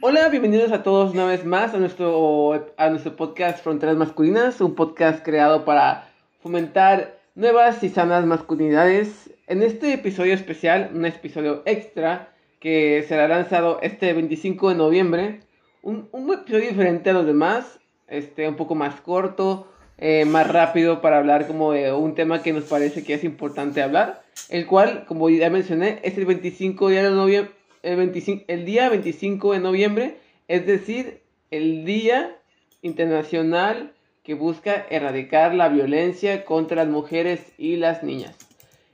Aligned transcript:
Hola, 0.00 0.28
bienvenidos 0.28 0.70
a 0.70 0.84
todos 0.84 1.12
una 1.12 1.24
vez 1.24 1.44
más 1.44 1.74
a 1.74 1.78
nuestro, 1.78 2.72
a 2.76 2.88
nuestro 2.88 3.16
podcast 3.16 3.64
Fronteras 3.64 3.96
Masculinas, 3.96 4.60
un 4.60 4.76
podcast 4.76 5.24
creado 5.24 5.64
para 5.64 6.08
fomentar 6.40 7.18
nuevas 7.34 7.82
y 7.82 7.88
sanas 7.88 8.24
masculinidades. 8.24 9.28
En 9.48 9.64
este 9.64 9.92
episodio 9.92 10.34
especial, 10.34 10.92
un 10.94 11.04
episodio 11.04 11.64
extra 11.66 12.32
que 12.60 13.04
será 13.08 13.26
lanzado 13.26 13.80
este 13.82 14.12
25 14.12 14.68
de 14.68 14.74
noviembre, 14.76 15.40
un, 15.82 16.08
un 16.12 16.32
episodio 16.32 16.68
diferente 16.68 17.10
a 17.10 17.14
los 17.14 17.26
demás, 17.26 17.80
este, 18.06 18.48
un 18.48 18.54
poco 18.54 18.76
más 18.76 19.00
corto, 19.00 19.66
eh, 19.98 20.24
más 20.26 20.48
rápido 20.48 21.00
para 21.00 21.18
hablar 21.18 21.48
como 21.48 21.72
de 21.72 21.92
un 21.92 22.14
tema 22.14 22.40
que 22.40 22.52
nos 22.52 22.62
parece 22.62 23.02
que 23.02 23.14
es 23.14 23.24
importante 23.24 23.82
hablar, 23.82 24.22
el 24.48 24.64
cual, 24.66 25.06
como 25.06 25.28
ya 25.28 25.50
mencioné, 25.50 25.98
es 26.04 26.16
el 26.16 26.24
25 26.24 26.88
de 26.88 27.10
noviembre, 27.10 27.57
el, 27.82 27.96
25, 27.96 28.44
el 28.48 28.64
día 28.64 28.88
25 28.88 29.52
de 29.52 29.60
noviembre, 29.60 30.16
es 30.48 30.66
decir, 30.66 31.22
el 31.50 31.84
Día 31.84 32.36
Internacional 32.82 33.92
que 34.22 34.34
busca 34.34 34.86
erradicar 34.90 35.54
la 35.54 35.68
violencia 35.68 36.44
contra 36.44 36.84
las 36.84 36.88
mujeres 36.88 37.52
y 37.56 37.76
las 37.76 38.02
niñas. 38.02 38.36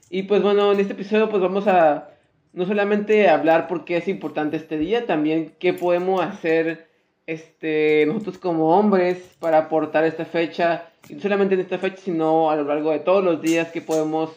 Y 0.09 0.25
pues 0.25 0.43
bueno, 0.43 0.73
en 0.73 0.81
este 0.81 0.93
episodio 0.93 1.29
pues 1.29 1.43
vamos 1.43 1.67
a 1.67 2.11
no 2.53 2.67
solamente 2.67 3.29
hablar 3.29 3.67
por 3.67 3.85
qué 3.85 3.97
es 3.97 4.07
importante 4.07 4.57
este 4.57 4.79
día, 4.79 5.07
también 5.07 5.55
qué 5.59 5.73
podemos 5.73 6.23
hacer 6.23 6.89
este, 7.27 8.05
nosotros 8.07 8.39
como 8.39 8.79
hombres 8.79 9.37
para 9.41 9.59
aportar 9.59 10.05
esta 10.05 10.25
fecha, 10.25 10.91
y 11.09 11.15
no 11.15 11.21
solamente 11.21 11.55
en 11.55 11.63
esta 11.63 11.79
fecha, 11.79 11.97
sino 11.97 12.51
a 12.51 12.57
lo 12.57 12.65
largo 12.65 12.93
de 12.93 13.01
todos 13.01 13.25
los 13.25 13.43
días 13.43 13.73
que 13.73 13.81
podemos 13.81 14.31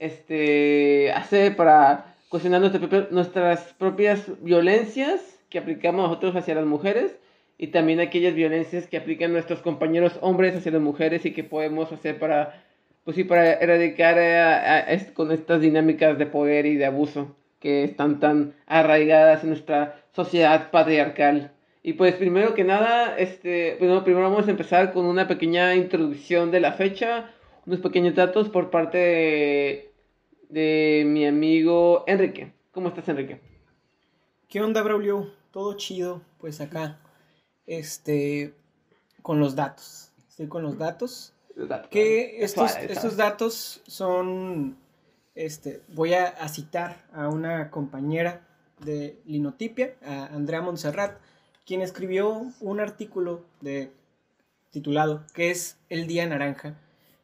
este, 0.00 1.12
hacer 1.12 1.54
para 1.54 2.13
cuestionar 2.34 2.62
nuestras 3.12 3.60
propias 3.74 4.26
violencias 4.42 5.20
que 5.50 5.60
aplicamos 5.60 6.08
nosotros 6.08 6.34
hacia 6.34 6.56
las 6.56 6.66
mujeres 6.66 7.16
y 7.58 7.68
también 7.68 8.00
aquellas 8.00 8.34
violencias 8.34 8.88
que 8.88 8.96
aplican 8.96 9.32
nuestros 9.32 9.60
compañeros 9.60 10.18
hombres 10.20 10.56
hacia 10.56 10.72
las 10.72 10.80
mujeres 10.80 11.24
y 11.26 11.32
que 11.32 11.44
podemos 11.44 11.92
hacer 11.92 12.18
para, 12.18 12.60
pues 13.04 13.14
sí, 13.14 13.22
para 13.22 13.52
erradicar 13.52 14.16
con 15.14 15.30
estas 15.30 15.60
dinámicas 15.60 16.18
de 16.18 16.26
poder 16.26 16.66
y 16.66 16.74
de 16.74 16.86
abuso 16.86 17.36
que 17.60 17.84
están 17.84 18.18
tan 18.18 18.54
arraigadas 18.66 19.44
en 19.44 19.50
nuestra 19.50 20.02
sociedad 20.10 20.72
patriarcal. 20.72 21.52
Y 21.84 21.92
pues 21.92 22.16
primero 22.16 22.54
que 22.54 22.64
nada, 22.64 23.16
este, 23.16 23.76
bueno, 23.78 24.02
primero 24.02 24.28
vamos 24.28 24.48
a 24.48 24.50
empezar 24.50 24.92
con 24.92 25.06
una 25.06 25.28
pequeña 25.28 25.76
introducción 25.76 26.50
de 26.50 26.58
la 26.58 26.72
fecha, 26.72 27.30
unos 27.64 27.78
pequeños 27.78 28.16
datos 28.16 28.48
por 28.48 28.70
parte 28.70 28.98
de, 28.98 29.93
mi 30.50 31.26
amigo 31.26 32.04
Enrique. 32.06 32.52
¿Cómo 32.72 32.88
estás, 32.88 33.08
Enrique? 33.08 33.40
¿Qué 34.48 34.60
onda, 34.60 34.82
Braulio? 34.82 35.32
Todo 35.50 35.74
chido, 35.74 36.22
pues 36.38 36.60
acá, 36.60 36.98
este, 37.66 38.54
con 39.22 39.40
los 39.40 39.54
datos. 39.54 40.12
Estoy 40.28 40.48
con 40.48 40.62
los 40.62 40.78
datos. 40.78 41.32
que 41.90 42.42
estos, 42.44 42.76
estos 42.76 43.16
datos 43.16 43.82
son, 43.86 44.76
este, 45.34 45.82
voy 45.88 46.14
a, 46.14 46.26
a 46.26 46.48
citar 46.48 47.06
a 47.12 47.28
una 47.28 47.70
compañera 47.70 48.46
de 48.84 49.20
Linotipia, 49.24 49.94
a 50.04 50.26
Andrea 50.26 50.60
Montserrat, 50.60 51.18
quien 51.64 51.80
escribió 51.80 52.46
un 52.60 52.80
artículo 52.80 53.44
de, 53.60 53.92
titulado 54.70 55.24
¿Qué 55.32 55.50
es 55.50 55.78
el 55.88 56.06
Día 56.06 56.26
Naranja? 56.26 56.76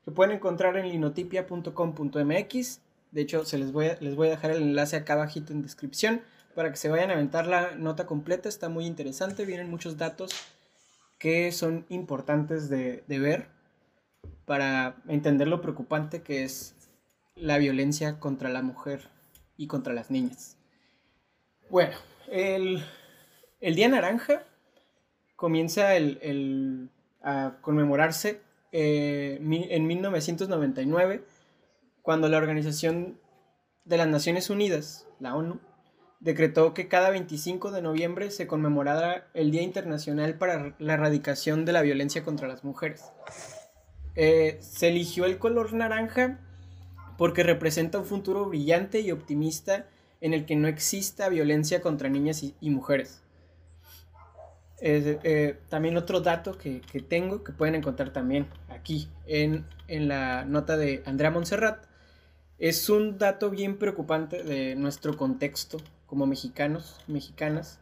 que 0.05 0.11
pueden 0.11 0.37
encontrar 0.37 0.77
en 0.77 0.89
linotipia.com.mx. 0.89 2.81
De 3.13 3.23
hecho, 3.23 3.45
se 3.45 3.59
les 3.59 3.73
voy, 3.73 3.87
a, 3.87 3.99
les 4.01 4.15
voy 4.15 4.29
a 4.29 4.31
dejar 4.31 4.53
el 4.53 4.63
enlace 4.63 4.97
acá 4.97 5.15
abajito 5.15 5.53
en 5.53 5.63
descripción 5.63 6.23
para 6.55 6.71
que 6.71 6.77
se 6.77 6.89
vayan 6.89 7.11
a 7.11 7.15
aventar 7.15 7.47
la 7.47 7.75
nota 7.77 8.07
completa. 8.07 8.49
Está 8.49 8.69
muy 8.69 8.87
interesante, 8.87 9.45
vienen 9.45 9.71
muchos 9.71 9.97
datos 9.97 10.33
que 11.19 11.53
son 11.53 11.87
importantes 11.89 12.69
de, 12.69 13.05
de 13.07 13.19
ver 13.19 13.49
para 14.47 14.97
entender 15.07 15.49
lo 15.49 15.61
preocupante 15.61 16.23
que 16.23 16.45
es 16.45 16.75
la 17.35 17.59
violencia 17.59 18.19
contra 18.19 18.49
la 18.49 18.63
mujer 18.63 19.09
y 19.57 19.67
contra 19.67 19.95
las 19.95 20.11
niñas. 20.11 20.57
Bueno, 21.69 21.97
el, 22.31 22.83
el 23.61 23.75
Día 23.75 23.89
Naranja 23.89 24.43
comienza 25.37 25.95
el, 25.97 26.91
a 27.23 27.59
conmemorarse 27.61 28.41
eh, 28.73 29.39
en 29.41 29.87
1999, 29.87 31.25
cuando 32.03 32.29
la 32.29 32.39
Organización 32.39 33.21
de 33.85 33.97
las 33.97 34.09
Naciones 34.09 34.51
Unidas, 34.51 35.07
la 35.19 35.35
ONU, 35.35 35.61
decretó 36.21 36.75
que 36.75 36.89
cada 36.89 37.11
25 37.11 37.71
de 37.71 37.83
noviembre 37.83 38.31
se 38.31 38.47
conmemorara 38.47 39.29
el 39.35 39.51
Día 39.51 39.63
Internacional 39.63 40.37
para 40.37 40.75
la 40.79 40.95
Erradicación 40.95 41.65
de 41.65 41.73
la 41.73 41.83
Violencia 41.83 42.23
contra 42.23 42.49
las 42.49 42.63
Mujeres. 42.63 43.05
Eh, 44.17 44.59
se 44.61 44.89
eligió 44.89 45.25
el 45.25 45.39
color 45.39 45.73
naranja 45.73 46.39
porque 47.17 47.43
representa 47.43 47.99
un 47.99 48.05
futuro 48.05 48.47
brillante 48.47 49.01
y 49.01 49.13
optimista 49.13 49.87
en 50.21 50.35
el 50.35 50.45
que 50.45 50.57
no 50.57 50.69
exista 50.69 51.29
violencia 51.29 51.81
contra 51.81 52.09
niñas 52.09 52.43
y 52.43 52.71
mujeres. 52.71 53.23
Eh, 54.83 55.59
también 55.69 55.97
otro 55.99 56.21
dato 56.21 56.57
que, 56.57 56.81
tengo, 57.07 57.45
que 57.45 57.53
pueden 57.53 57.75
encontrar 57.75 58.13
también 58.13 58.47
aquí 58.69 59.09
en, 59.27 59.67
la 59.89 60.45
nota 60.45 60.77
de 60.77 61.03
Andrea 61.05 61.31
Montserrat, 61.31 61.85
es 62.61 62.91
un 62.91 63.17
dato 63.17 63.49
bien 63.51 63.79
preocupante 63.79 64.43
de 64.45 64.77
nuestro 64.77 65.17
contexto 65.17 65.79
como 66.07 66.27
mexicanos, 66.27 67.01
mexicanas, 67.07 67.81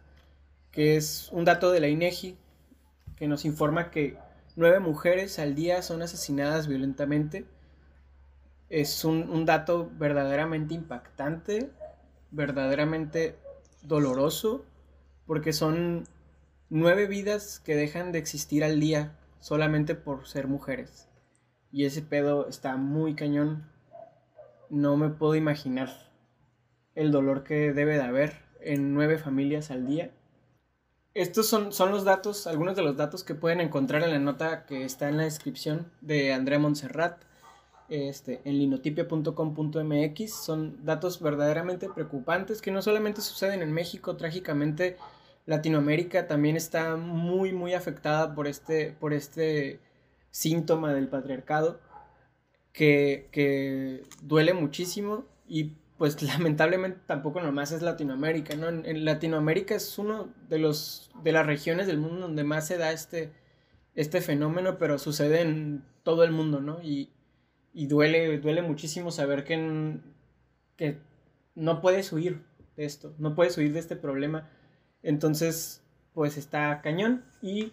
que 0.71 0.97
es 0.97 1.28
un 1.33 1.44
dato 1.44 1.72
de 1.72 1.81
la 1.81 1.89
INEGI 1.89 2.37
que 3.17 3.27
nos 3.27 3.44
informa 3.44 3.91
que 3.91 4.17
nueve 4.55 4.78
mujeres 4.78 5.41
al 5.41 5.56
día 5.56 5.83
son 5.83 6.00
asesinadas 6.03 6.69
violentamente. 6.69 7.44
Es 8.69 9.05
un, 9.05 9.28
un 9.28 9.44
dato 9.44 9.91
verdaderamente 9.99 10.75
impactante, 10.75 11.72
verdaderamente 12.31 13.37
doloroso, 13.83 14.65
porque 15.27 15.53
son 15.53 16.05
nueve 16.71 17.06
vidas 17.06 17.59
que 17.59 17.75
dejan 17.75 18.12
de 18.12 18.21
existir 18.21 18.62
al 18.62 18.78
día 18.78 19.19
solamente 19.41 19.97
por 19.97 20.28
ser 20.28 20.47
mujeres. 20.47 21.09
Y 21.72 21.84
ese 21.84 22.03
pedo 22.03 22.49
está 22.49 22.77
muy 22.77 23.17
cañón. 23.17 23.67
No 24.71 24.97
me 24.97 25.09
puedo 25.09 25.34
imaginar 25.34 26.11
el 26.95 27.11
dolor 27.11 27.45
que 27.45 27.73
debe 27.73 27.95
de 27.95 28.03
haber 28.03 28.43
en 28.61 28.95
nueve 28.95 29.19
familias 29.19 29.71
al 29.71 29.87
día. 29.87 30.11
Estos 31.15 31.47
son, 31.49 31.73
son 31.73 31.91
los 31.91 32.05
datos, 32.05 32.47
algunos 32.47 32.77
de 32.77 32.83
los 32.83 32.97
datos 32.97 33.25
que 33.25 33.34
pueden 33.34 33.61
encontrar 33.61 34.03
en 34.03 34.11
la 34.11 34.19
nota 34.19 34.67
que 34.67 34.84
está 34.84 35.09
en 35.09 35.17
la 35.17 35.25
descripción 35.25 35.91
de 36.01 36.33
Andrea 36.33 36.59
Montserrat 36.59 37.23
este, 37.89 38.41
en 38.45 38.59
linotipia.com.mx. 38.59 40.33
Son 40.33 40.85
datos 40.85 41.21
verdaderamente 41.21 41.89
preocupantes 41.89 42.61
que 42.61 42.71
no 42.71 42.83
solamente 42.83 43.21
suceden 43.21 43.62
en 43.62 43.73
México, 43.73 44.17
trágicamente 44.17 44.97
Latinoamérica 45.47 46.27
también 46.27 46.56
está 46.56 46.97
muy, 46.97 47.53
muy 47.53 47.73
afectada 47.73 48.35
por 48.35 48.47
este, 48.47 48.95
por 49.00 49.15
este 49.15 49.81
síntoma 50.31 50.93
del 50.93 51.09
patriarcado 51.09 51.81
que, 52.73 54.05
duele 54.23 54.55
muchísimo 54.55 55.27
y 55.47 55.73
pues 55.97 56.23
lamentablemente 56.23 57.01
tampoco 57.06 57.41
nomás 57.41 57.73
es 57.73 57.83
Latinoamérica, 57.83 58.56
¿no? 58.56 58.69
En, 58.69 59.05
Latinoamérica 59.05 59.75
es 59.75 59.99
uno 59.99 60.33
de 60.49 60.59
los 60.59 61.11
de 61.23 61.33
las 61.33 61.47
regiones 61.47 61.87
del 61.87 61.99
mundo 61.99 62.21
donde 62.21 62.45
más 62.45 62.67
se 62.67 62.79
da 62.79 62.93
este, 62.93 63.33
este 63.95 64.21
fenómeno, 64.21 64.79
pero 64.79 64.99
sucede 64.99 65.41
en 65.41 65.84
todo 66.03 66.25
el 66.25 66.31
mundo, 66.31 66.61
¿no? 66.61 66.81
Y, 66.83 67.11
duele, 67.75 68.39
duele 68.39 68.62
muchísimo 68.62 69.12
saber 69.12 69.45
que, 69.45 69.99
que 70.77 70.99
no 71.55 71.81
puedes 71.81 72.12
huir 72.12 72.43
de 72.77 72.85
esto, 72.85 73.15
no 73.19 73.35
puedes 73.35 73.56
huir 73.56 73.73
de 73.73 73.79
este 73.79 73.95
problema 73.95 74.50
entonces, 75.03 75.83
pues 76.12 76.37
está 76.37 76.81
cañón 76.83 77.25
y 77.41 77.73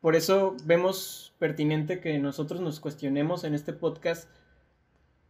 por 0.00 0.16
eso 0.16 0.56
vemos 0.64 1.34
pertinente 1.38 2.00
que 2.00 2.18
nosotros 2.18 2.60
nos 2.60 2.80
cuestionemos 2.80 3.44
en 3.44 3.54
este 3.54 3.72
podcast 3.72 4.28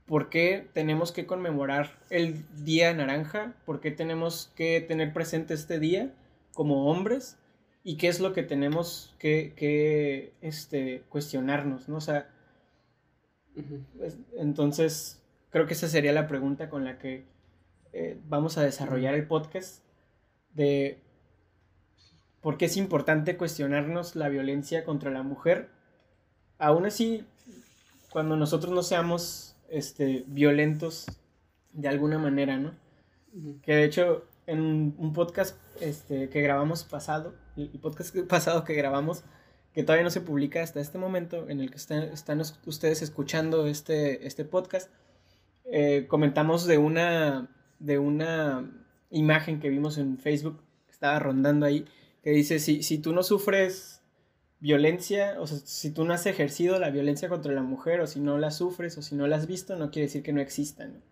por 0.07 0.29
qué 0.29 0.69
tenemos 0.73 1.13
que 1.13 1.27
conmemorar 1.27 1.99
el 2.11 2.45
Día 2.65 2.93
Naranja, 2.93 3.55
por 3.65 3.81
qué 3.81 3.91
tenemos 3.91 4.53
que 4.57 4.81
tener 4.81 5.13
presente 5.13 5.55
este 5.55 5.79
día 5.79 6.13
como 6.53 6.91
hombres 6.91 7.39
y 7.85 7.97
qué 7.97 8.09
es 8.09 8.21
lo 8.21 8.33
que 8.33 8.43
tenemos 8.43 9.15
que, 9.19 10.35
este, 10.41 11.05
cuestionarnos, 11.09 11.89
¿no? 11.89 11.97
O 11.97 12.01
sea, 12.01 12.29
pues, 13.99 14.19
entonces 14.37 15.23
creo 15.51 15.67
que 15.67 15.75
esa 15.75 15.89
sería 15.89 16.13
la 16.13 16.27
pregunta 16.27 16.69
con 16.69 16.85
la 16.85 16.99
que 16.99 17.25
eh, 17.93 18.19
vamos 18.29 18.59
a 18.59 18.63
desarrollar 18.63 19.15
el 19.15 19.27
podcast 19.27 19.85
de 20.55 21.01
por 22.41 22.57
qué 22.57 22.67
es 22.67 22.77
importante 22.77 23.37
cuestionarnos 23.37 24.17
la 24.17 24.29
violencia 24.29 24.85
contra 24.85 25.11
la 25.11 25.23
mujer. 25.23 25.71
Aún 26.59 26.87
así, 26.87 27.25
cuando 28.11 28.37
nosotros 28.37 28.73
no 28.73 28.83
seamos 28.83 29.57
este, 29.69 30.25
violentos 30.27 31.07
de 31.73 31.89
alguna 31.89 32.19
manera, 32.19 32.59
¿no? 32.59 32.75
Que 33.63 33.75
de 33.75 33.85
hecho 33.85 34.25
en 34.47 34.95
un 34.99 35.13
podcast 35.13 35.57
este, 35.81 36.29
que 36.29 36.41
grabamos 36.41 36.83
pasado, 36.83 37.35
el 37.57 37.79
podcast 37.81 38.17
pasado 38.29 38.65
que 38.65 38.75
grabamos, 38.75 39.23
que 39.73 39.85
todavía 39.85 40.03
no 40.03 40.11
se 40.11 40.21
publica 40.21 40.63
hasta 40.63 40.81
este 40.81 40.99
momento, 40.99 41.49
en 41.49 41.61
el 41.61 41.71
que 41.71 41.77
están, 41.77 42.03
están 42.03 42.43
ustedes 42.67 43.03
escuchando 43.03 43.69
este, 43.69 44.27
este 44.27 44.45
podcast, 44.45 44.91
eh, 45.65 46.07
comentamos 46.09 46.67
de 46.67 46.79
una, 46.79 47.49
de 47.79 47.99
una 47.99 48.69
imagen 49.11 49.61
que 49.61 49.69
vimos 49.69 49.99
en 49.99 50.19
Facebook, 50.19 50.61
que 50.87 50.93
estaba 50.93 51.21
rondando 51.21 51.65
ahí, 51.65 51.87
que 52.23 52.31
dice, 52.31 52.59
si, 52.59 52.83
si 52.83 52.99
tú 52.99 53.13
no 53.13 53.23
sufres 53.23 54.03
violencia, 54.61 55.41
o 55.41 55.47
sea, 55.47 55.59
si 55.59 55.91
tú 55.91 56.05
no 56.05 56.13
has 56.13 56.27
ejercido 56.27 56.79
la 56.79 56.91
violencia 56.91 57.29
contra 57.29 57.53
la 57.53 57.63
mujer, 57.63 58.01
o 58.01 58.07
si 58.07 58.21
no 58.21 58.39
la 58.39 58.51
sufres, 58.51 58.97
o 58.99 59.03
si 59.03 59.15
no 59.15 59.27
la 59.27 59.37
has 59.37 59.47
visto, 59.47 59.77
no 59.77 59.91
quiere 59.91 60.07
decir 60.07 60.23
que 60.23 60.33
no 60.33 60.41
existan. 60.41 61.03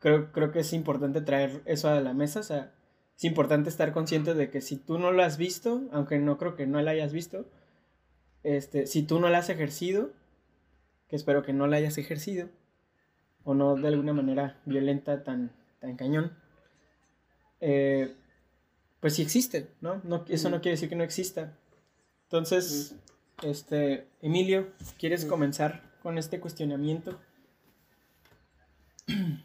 Creo, 0.00 0.32
creo 0.32 0.50
que 0.50 0.60
es 0.60 0.72
importante 0.72 1.20
traer 1.20 1.62
eso 1.66 1.88
a 1.88 2.00
la 2.00 2.12
mesa, 2.12 2.40
o 2.40 2.42
sea, 2.42 2.72
es 3.16 3.24
importante 3.24 3.68
estar 3.68 3.92
consciente 3.92 4.34
de 4.34 4.50
que 4.50 4.60
si 4.60 4.76
tú 4.76 4.98
no 4.98 5.12
lo 5.12 5.22
has 5.22 5.38
visto, 5.38 5.82
aunque 5.92 6.18
no 6.18 6.36
creo 6.36 6.56
que 6.56 6.66
no 6.66 6.82
la 6.82 6.90
hayas 6.90 7.12
visto, 7.12 7.46
este, 8.42 8.86
si 8.86 9.04
tú 9.04 9.20
no 9.20 9.28
la 9.28 9.38
has 9.38 9.48
ejercido, 9.48 10.10
que 11.08 11.16
espero 11.16 11.42
que 11.42 11.52
no 11.52 11.68
la 11.68 11.76
hayas 11.76 11.96
ejercido, 11.96 12.48
o 13.44 13.54
no 13.54 13.76
de 13.76 13.88
alguna 13.88 14.12
manera 14.12 14.60
violenta 14.64 15.22
tan, 15.22 15.52
tan 15.80 15.96
cañón, 15.96 16.32
eh, 17.60 18.16
pues 19.04 19.16
sí 19.16 19.22
existe, 19.22 19.68
¿no? 19.82 20.00
no 20.02 20.24
eso 20.30 20.48
no 20.48 20.62
quiere 20.62 20.76
decir 20.76 20.88
que 20.88 20.96
no 20.96 21.04
exista. 21.04 21.52
Entonces, 22.22 22.94
este, 23.42 24.06
Emilio, 24.22 24.72
¿quieres 24.98 25.26
comenzar 25.26 25.82
con 26.02 26.16
este 26.16 26.40
cuestionamiento? 26.40 27.20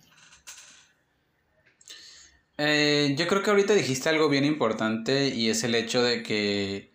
Eh, 2.61 3.15
yo 3.17 3.25
creo 3.27 3.41
que 3.41 3.51
ahorita 3.51 3.73
dijiste 3.73 4.09
algo 4.09 4.27
bien 4.27 4.43
importante 4.43 5.29
y 5.29 5.49
es 5.49 5.63
el 5.63 5.75
hecho 5.75 6.03
de 6.03 6.23
que 6.23 6.91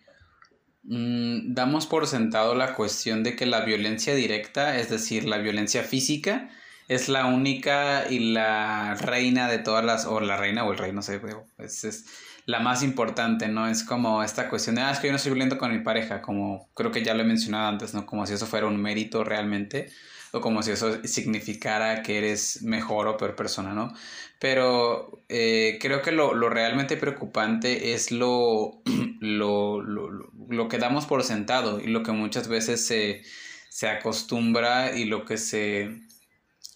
mm, 0.83 1.55
damos 1.55 1.87
por 1.87 2.05
sentado 2.05 2.53
la 2.53 2.75
cuestión 2.75 3.23
de 3.23 3.35
que 3.35 3.47
la 3.47 3.61
violencia 3.61 4.13
directa, 4.13 4.77
es 4.77 4.91
decir, 4.91 5.25
la 5.25 5.39
violencia 5.39 5.81
física, 5.81 6.51
es 6.87 7.09
la 7.09 7.25
única 7.25 8.05
y 8.07 8.31
la 8.31 8.93
reina 8.93 9.49
de 9.49 9.57
todas 9.57 9.83
las, 9.83 10.05
o 10.05 10.19
la 10.19 10.37
reina 10.37 10.63
o 10.65 10.71
el 10.71 10.77
rey, 10.77 10.91
no 10.91 11.01
sé, 11.01 11.19
es, 11.57 11.83
es 11.83 12.05
la 12.45 12.59
más 12.59 12.83
importante, 12.83 13.47
¿no? 13.47 13.67
Es 13.67 13.83
como 13.83 14.23
esta 14.23 14.49
cuestión 14.49 14.75
de, 14.75 14.81
ah, 14.81 14.91
es 14.91 14.99
que 14.99 15.07
yo 15.07 15.11
no 15.11 15.17
estoy 15.17 15.31
violento 15.31 15.57
con 15.57 15.71
mi 15.71 15.79
pareja, 15.79 16.21
como 16.21 16.69
creo 16.75 16.91
que 16.91 17.03
ya 17.03 17.13
lo 17.13 17.23
he 17.23 17.25
mencionado 17.25 17.67
antes, 17.67 17.93
¿no? 17.93 18.05
Como 18.05 18.25
si 18.25 18.33
eso 18.33 18.45
fuera 18.45 18.67
un 18.67 18.81
mérito 18.81 19.23
realmente, 19.23 19.89
o 20.31 20.41
como 20.41 20.61
si 20.61 20.71
eso 20.71 21.03
significara 21.05 22.03
que 22.03 22.17
eres 22.17 22.61
mejor 22.61 23.07
o 23.07 23.17
peor 23.17 23.35
persona, 23.35 23.73
¿no? 23.73 23.93
Pero 24.39 25.23
eh, 25.29 25.79
creo 25.81 26.01
que 26.01 26.11
lo, 26.11 26.33
realmente 26.49 26.97
preocupante 26.97 27.93
es 27.93 28.11
lo, 28.11 28.81
lo, 29.21 29.81
lo, 29.81 30.67
que 30.67 30.77
damos 30.77 31.05
por 31.05 31.23
sentado 31.23 31.79
y 31.79 31.87
lo 31.87 32.03
que 32.03 32.11
muchas 32.11 32.47
veces 32.47 32.85
se, 32.85 33.23
se 33.69 33.87
acostumbra 33.87 34.95
y 34.95 35.05
lo 35.05 35.25
que 35.25 35.37
se, 35.37 36.01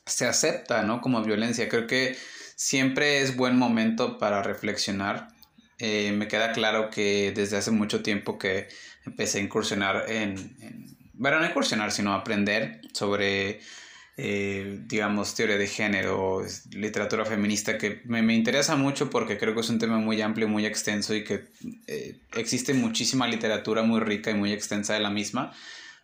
se 0.05 0.25
acepta, 0.25 0.81
¿no? 0.83 1.01
Como 1.01 1.21
violencia. 1.21 1.69
Creo 1.69 1.85
que 1.85 2.17
siempre 2.55 3.21
es 3.21 3.35
buen 3.35 3.57
momento 3.57 4.17
para 4.17 4.41
reflexionar. 4.41 5.38
Eh, 5.79 6.11
me 6.11 6.27
queda 6.27 6.51
claro 6.51 6.89
que 6.89 7.31
desde 7.35 7.57
hace 7.57 7.71
mucho 7.71 8.03
tiempo 8.03 8.37
que 8.37 8.67
empecé 9.05 9.39
a 9.39 9.41
incursionar 9.41 10.05
en, 10.09 10.37
en 10.61 10.97
bueno, 11.13 11.39
no 11.39 11.45
incursionar, 11.45 11.91
sino 11.91 12.13
aprender 12.13 12.81
sobre 12.93 13.59
eh, 14.21 14.81
digamos, 14.81 15.33
teoría 15.33 15.57
de 15.57 15.65
género, 15.65 16.43
literatura 16.71 17.23
feminista, 17.23 17.77
que 17.77 18.01
me, 18.03 18.19
interesa 18.33 18.75
mucho 18.75 19.09
porque 19.09 19.37
creo 19.37 19.53
que 19.53 19.61
es 19.61 19.69
un 19.69 19.79
tema 19.79 19.97
muy 19.97 20.21
amplio, 20.21 20.49
muy 20.49 20.65
extenso 20.65 21.15
y 21.15 21.23
que 21.23 21.45
eh, 21.87 22.19
existe 22.35 22.73
muchísima 22.73 23.29
literatura 23.29 23.81
muy 23.81 24.01
rica 24.01 24.29
y 24.29 24.33
muy 24.33 24.51
extensa 24.51 24.93
de 24.93 24.99
la 24.99 25.09
misma. 25.09 25.53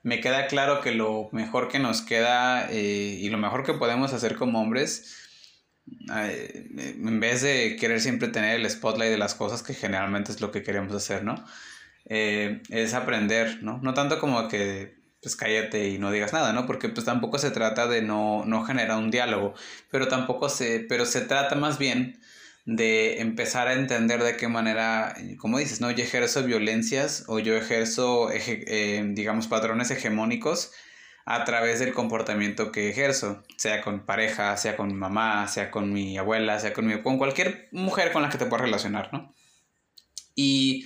Me 0.02 0.22
queda 0.22 0.48
claro 0.48 0.80
que 0.80 0.92
lo 0.94 1.28
mejor 1.34 1.68
que 1.68 1.80
nos 1.80 2.02
queda 2.02 2.72
eh, 2.72 3.18
y 3.20 3.28
lo 3.28 3.38
mejor 3.38 3.66
que 3.66 3.74
podemos 3.74 4.14
hacer 4.14 4.36
como 4.38 4.62
hombres, 4.62 5.25
en 5.88 7.20
vez 7.20 7.42
de 7.42 7.76
querer 7.80 8.02
siempre 8.02 8.28
tener 8.28 8.60
el 8.60 8.70
spotlight 8.70 9.12
de 9.12 9.18
las 9.18 9.36
cosas, 9.36 9.64
que 9.64 9.74
generalmente 9.74 10.32
es 10.32 10.42
lo 10.42 10.52
que 10.52 10.64
queremos 10.64 10.96
hacer, 10.96 11.24
¿no? 11.24 11.44
es 12.08 12.94
aprender, 12.94 13.64
¿no? 13.64 13.80
No 13.82 13.96
tanto 13.96 14.20
como 14.20 14.48
que 14.48 14.94
pues 15.26 15.36
cállate 15.36 15.90
y 15.90 15.98
no 15.98 16.12
digas 16.12 16.34
nada, 16.34 16.54
¿no? 16.54 16.68
Porque 16.68 16.88
pues 16.88 17.04
tampoco 17.04 17.40
se 17.40 17.50
trata 17.50 17.88
de 17.88 18.04
no, 18.04 18.46
no 18.46 18.64
generar 18.64 19.00
un 19.00 19.10
diálogo, 19.10 19.56
pero 19.90 20.08
tampoco 20.08 20.50
se, 20.50 20.86
pero 20.88 21.08
se 21.08 21.22
trata 21.22 21.56
más 21.56 21.80
bien 21.80 22.20
de 22.66 23.22
empezar 23.22 23.68
a 23.68 23.74
entender 23.74 24.22
de 24.22 24.38
qué 24.38 24.48
manera, 24.48 25.16
como 25.40 25.58
dices, 25.58 25.82
¿no? 25.82 25.90
Yo 25.90 26.04
ejerzo 26.04 26.44
violencias 26.44 27.24
o 27.26 27.40
yo 27.40 27.56
ejerzo, 27.56 28.30
eh, 28.32 29.04
digamos, 29.16 29.48
patrones 29.48 29.90
hegemónicos 29.90 30.72
a 31.26 31.44
través 31.44 31.80
del 31.80 31.94
comportamiento 31.94 32.72
que 32.72 32.90
ejerzo, 32.90 33.44
sea 33.58 33.82
con 33.82 34.06
pareja, 34.06 34.56
sea 34.58 34.78
con 34.78 34.96
mamá, 34.96 35.48
sea 35.48 35.72
con 35.72 35.92
mi 35.92 36.18
abuela, 36.18 36.60
sea 36.60 36.74
con, 36.74 36.86
mi, 36.86 37.02
con 37.02 37.18
cualquier 37.18 37.68
mujer 37.72 38.12
con 38.12 38.22
la 38.22 38.30
que 38.30 38.38
te 38.38 38.46
puedas 38.46 38.66
relacionar, 38.66 39.10
¿no? 39.12 39.34
Y 40.36 40.86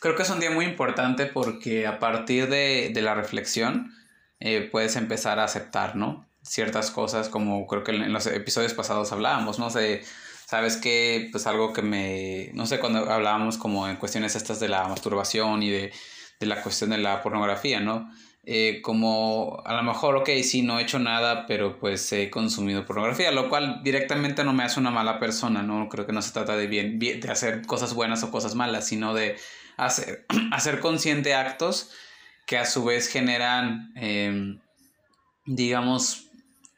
creo 0.00 0.16
que 0.16 0.22
es 0.22 0.30
un 0.30 0.40
día 0.40 0.50
muy 0.50 0.64
importante 0.64 1.26
porque 1.26 1.86
a 1.86 1.98
partir 1.98 2.48
de, 2.48 2.92
la 3.00 3.14
reflexión 3.14 3.94
eh, 4.40 4.68
puedes 4.70 4.96
empezar 4.96 5.38
a 5.38 5.44
aceptar, 5.44 5.94
¿no? 5.96 6.28
Ciertas 6.42 6.90
cosas 6.90 7.28
como 7.28 7.66
creo 7.66 7.84
que 7.84 7.92
en 7.92 8.12
los 8.12 8.26
episodios 8.26 8.74
pasados 8.74 9.12
hablábamos, 9.12 9.58
¿no? 9.58 9.70
sé 9.70 10.02
sabes 10.46 10.76
que, 10.76 11.28
pues 11.32 11.46
algo 11.46 11.72
que 11.72 11.82
me, 11.82 12.50
no 12.54 12.66
sé, 12.66 12.78
cuando 12.78 13.10
hablábamos 13.10 13.58
como 13.58 13.88
en 13.88 13.96
cuestiones 13.96 14.36
estas 14.36 14.60
de 14.60 14.68
la 14.68 14.86
masturbación 14.88 15.62
y 15.62 15.70
de, 15.70 15.92
la 16.40 16.62
cuestión 16.62 16.90
de 16.90 16.98
la 16.98 17.20
pornografía, 17.22 17.80
¿no? 17.80 18.10
Eh, 18.48 18.80
como 18.80 19.60
a 19.64 19.74
lo 19.74 19.82
mejor, 19.82 20.14
ok, 20.14 20.30
sí, 20.44 20.62
no 20.62 20.78
he 20.78 20.82
hecho 20.82 21.00
nada, 21.00 21.46
pero 21.48 21.80
pues 21.80 22.12
he 22.12 22.30
consumido 22.30 22.86
pornografía, 22.86 23.32
lo 23.32 23.48
cual 23.48 23.80
directamente 23.82 24.44
no 24.44 24.52
me 24.52 24.62
hace 24.62 24.78
una 24.78 24.92
mala 24.92 25.18
persona, 25.18 25.64
¿no? 25.64 25.88
Creo 25.88 26.06
que 26.06 26.12
no 26.12 26.22
se 26.22 26.30
trata 26.30 26.56
de 26.56 26.68
bien 26.68 27.00
de 27.00 27.20
hacer 27.28 27.66
cosas 27.66 27.92
buenas 27.92 28.22
o 28.22 28.30
cosas 28.30 28.54
malas, 28.54 28.86
sino 28.86 29.14
de 29.14 29.36
hacer, 29.76 30.26
hacer 30.52 30.78
consciente 30.78 31.34
actos 31.34 31.90
que 32.46 32.56
a 32.56 32.66
su 32.66 32.84
vez 32.84 33.08
generan, 33.08 33.92
em, 33.96 34.60
digamos, 35.44 36.28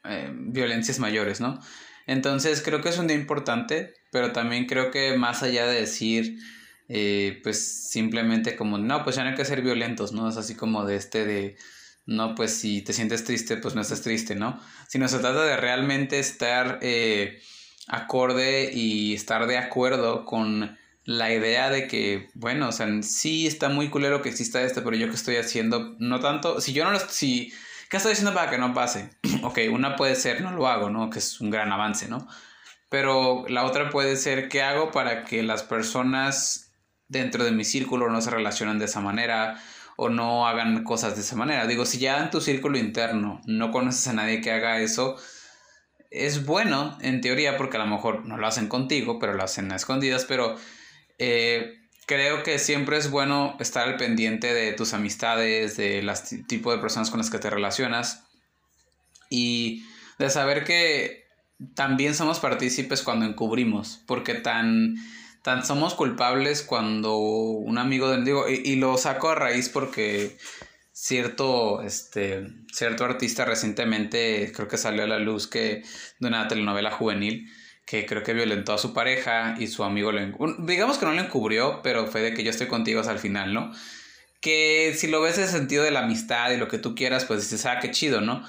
em, 0.03 0.51
violencias 0.51 0.97
mayores, 0.97 1.39
¿no? 1.39 1.59
Entonces 2.07 2.63
creo 2.63 2.81
que 2.81 2.89
es 2.89 2.97
un 2.97 3.05
día 3.05 3.15
importante, 3.15 3.93
pero 4.11 4.31
también 4.31 4.65
creo 4.65 4.89
que 4.89 5.15
más 5.17 5.43
allá 5.43 5.67
de 5.67 5.81
decir, 5.81 6.39
eh, 6.89 7.39
pues 7.43 7.89
simplemente 7.89 8.55
como, 8.55 8.79
no, 8.79 9.03
pues 9.03 9.15
ya 9.15 9.23
no 9.23 9.29
hay 9.29 9.35
que 9.35 9.45
ser 9.45 9.61
violentos, 9.61 10.11
¿no? 10.11 10.27
Es 10.27 10.37
así 10.37 10.55
como 10.55 10.85
de 10.85 10.95
este 10.95 11.23
de, 11.23 11.55
no, 12.07 12.33
pues 12.33 12.55
si 12.55 12.81
te 12.81 12.93
sientes 12.93 13.23
triste, 13.23 13.57
pues 13.57 13.75
no 13.75 13.81
estás 13.81 14.01
triste, 14.01 14.35
¿no? 14.35 14.59
Sino 14.87 15.07
se 15.07 15.19
trata 15.19 15.43
de 15.43 15.55
realmente 15.55 16.17
estar 16.17 16.79
eh, 16.81 17.39
acorde 17.87 18.71
y 18.73 19.13
estar 19.13 19.45
de 19.45 19.59
acuerdo 19.59 20.25
con 20.25 20.77
la 21.05 21.31
idea 21.31 21.69
de 21.69 21.87
que, 21.87 22.29
bueno, 22.33 22.69
o 22.69 22.71
sea, 22.71 22.87
sí 23.03 23.45
está 23.45 23.69
muy 23.69 23.89
culero 23.89 24.23
que 24.23 24.29
exista 24.29 24.61
esto, 24.63 24.83
pero 24.83 24.95
yo 24.95 25.09
qué 25.09 25.15
estoy 25.15 25.35
haciendo, 25.35 25.95
no 25.99 26.19
tanto, 26.19 26.59
si 26.59 26.73
yo 26.73 26.85
no 26.85 26.91
lo, 26.91 26.99
si, 26.99 27.53
¿qué 27.89 27.97
estoy 27.97 28.13
haciendo 28.13 28.33
para 28.33 28.49
que 28.49 28.57
no 28.57 28.73
pase? 28.73 29.11
ok, 29.43 29.59
una 29.71 29.95
puede 29.95 30.15
ser, 30.15 30.41
no 30.41 30.51
lo 30.51 30.67
hago, 30.67 30.89
¿no? 30.89 31.11
Que 31.11 31.19
es 31.19 31.39
un 31.39 31.51
gran 31.51 31.71
avance, 31.71 32.07
¿no? 32.07 32.27
Pero 32.89 33.45
la 33.47 33.65
otra 33.65 33.91
puede 33.91 34.17
ser, 34.17 34.49
¿qué 34.49 34.63
hago 34.63 34.91
para 34.91 35.23
que 35.23 35.43
las 35.43 35.61
personas 35.61 36.68
dentro 37.09 37.43
de 37.43 37.51
mi 37.51 37.65
círculo 37.65 38.09
no 38.09 38.21
se 38.21 38.29
relacionen 38.29 38.79
de 38.79 38.85
esa 38.85 39.01
manera 39.01 39.61
o 39.97 40.07
no 40.07 40.47
hagan 40.47 40.83
cosas 40.83 41.15
de 41.15 41.21
esa 41.21 41.35
manera? 41.35 41.67
Digo, 41.67 41.85
si 41.85 41.99
ya 41.99 42.23
en 42.23 42.29
tu 42.29 42.39
círculo 42.39 42.77
interno 42.77 43.41
no 43.45 43.71
conoces 43.71 44.07
a 44.07 44.13
nadie 44.13 44.39
que 44.39 44.51
haga 44.51 44.79
eso, 44.79 45.17
es 46.11 46.45
bueno 46.45 46.97
en 47.01 47.21
teoría 47.21 47.57
porque 47.57 47.77
a 47.77 47.81
lo 47.81 47.87
mejor 47.87 48.25
no 48.25 48.37
lo 48.37 48.47
hacen 48.47 48.67
contigo, 48.67 49.19
pero 49.19 49.33
lo 49.33 49.43
hacen 49.43 49.71
a 49.71 49.75
escondidas, 49.75 50.25
pero 50.25 50.55
eh, 51.17 51.75
creo 52.05 52.43
que 52.43 52.57
siempre 52.57 52.97
es 52.97 53.11
bueno 53.11 53.55
estar 53.59 53.87
al 53.87 53.97
pendiente 53.97 54.53
de 54.53 54.73
tus 54.73 54.93
amistades, 54.93 55.77
de 55.77 56.01
las 56.01 56.33
tipo 56.47 56.71
de 56.71 56.79
personas 56.79 57.11
con 57.11 57.19
las 57.19 57.29
que 57.29 57.37
te 57.37 57.49
relacionas 57.49 58.23
y 59.29 59.85
de 60.17 60.29
saber 60.29 60.63
que 60.63 61.25
también 61.75 62.15
somos 62.15 62.39
partícipes 62.39 63.03
cuando 63.03 63.25
encubrimos, 63.25 64.01
porque 64.07 64.33
tan, 64.33 64.95
tan 65.41 65.65
somos 65.65 65.93
culpables 65.93 66.61
cuando 66.61 67.17
un 67.17 67.77
amigo, 67.77 68.15
digo, 68.17 68.47
y, 68.49 68.61
y, 68.65 68.75
lo 68.75 68.97
saco 68.97 69.29
a 69.29 69.35
raíz 69.35 69.69
porque 69.69 70.37
cierto, 70.91 71.81
este, 71.81 72.47
cierto 72.71 73.05
artista 73.05 73.45
recientemente 73.45 74.51
creo 74.53 74.67
que 74.67 74.77
salió 74.77 75.03
a 75.03 75.07
la 75.07 75.19
luz 75.19 75.47
que 75.47 75.83
de 76.19 76.27
una 76.27 76.47
telenovela 76.47 76.91
juvenil 76.91 77.49
que 77.85 78.05
creo 78.05 78.21
que 78.21 78.33
violentó 78.33 78.73
a 78.73 78.77
su 78.77 78.93
pareja 78.93 79.55
y 79.57 79.67
su 79.67 79.83
amigo 79.83 80.11
lo... 80.11 80.21
Digamos 80.59 80.99
que 80.99 81.05
no 81.05 81.13
lo 81.13 81.21
encubrió, 81.21 81.81
pero 81.81 82.05
fue 82.05 82.21
de 82.21 82.33
que 82.33 82.43
yo 82.43 82.51
estoy 82.51 82.67
contigo 82.67 82.99
hasta 82.99 83.13
el 83.13 83.19
final, 83.19 83.53
¿no? 83.53 83.71
Que 84.41 84.93
si 84.95 85.07
lo 85.07 85.21
ves 85.21 85.37
en 85.37 85.45
el 85.45 85.49
sentido 85.49 85.83
de 85.83 85.89
la 85.89 86.01
amistad 86.01 86.51
y 86.51 86.57
lo 86.57 86.67
que 86.67 86.77
tú 86.77 86.93
quieras, 86.93 87.25
pues 87.25 87.41
dices, 87.41 87.65
ah, 87.65 87.79
qué 87.79 87.89
chido, 87.89 88.21
¿no? 88.21 88.43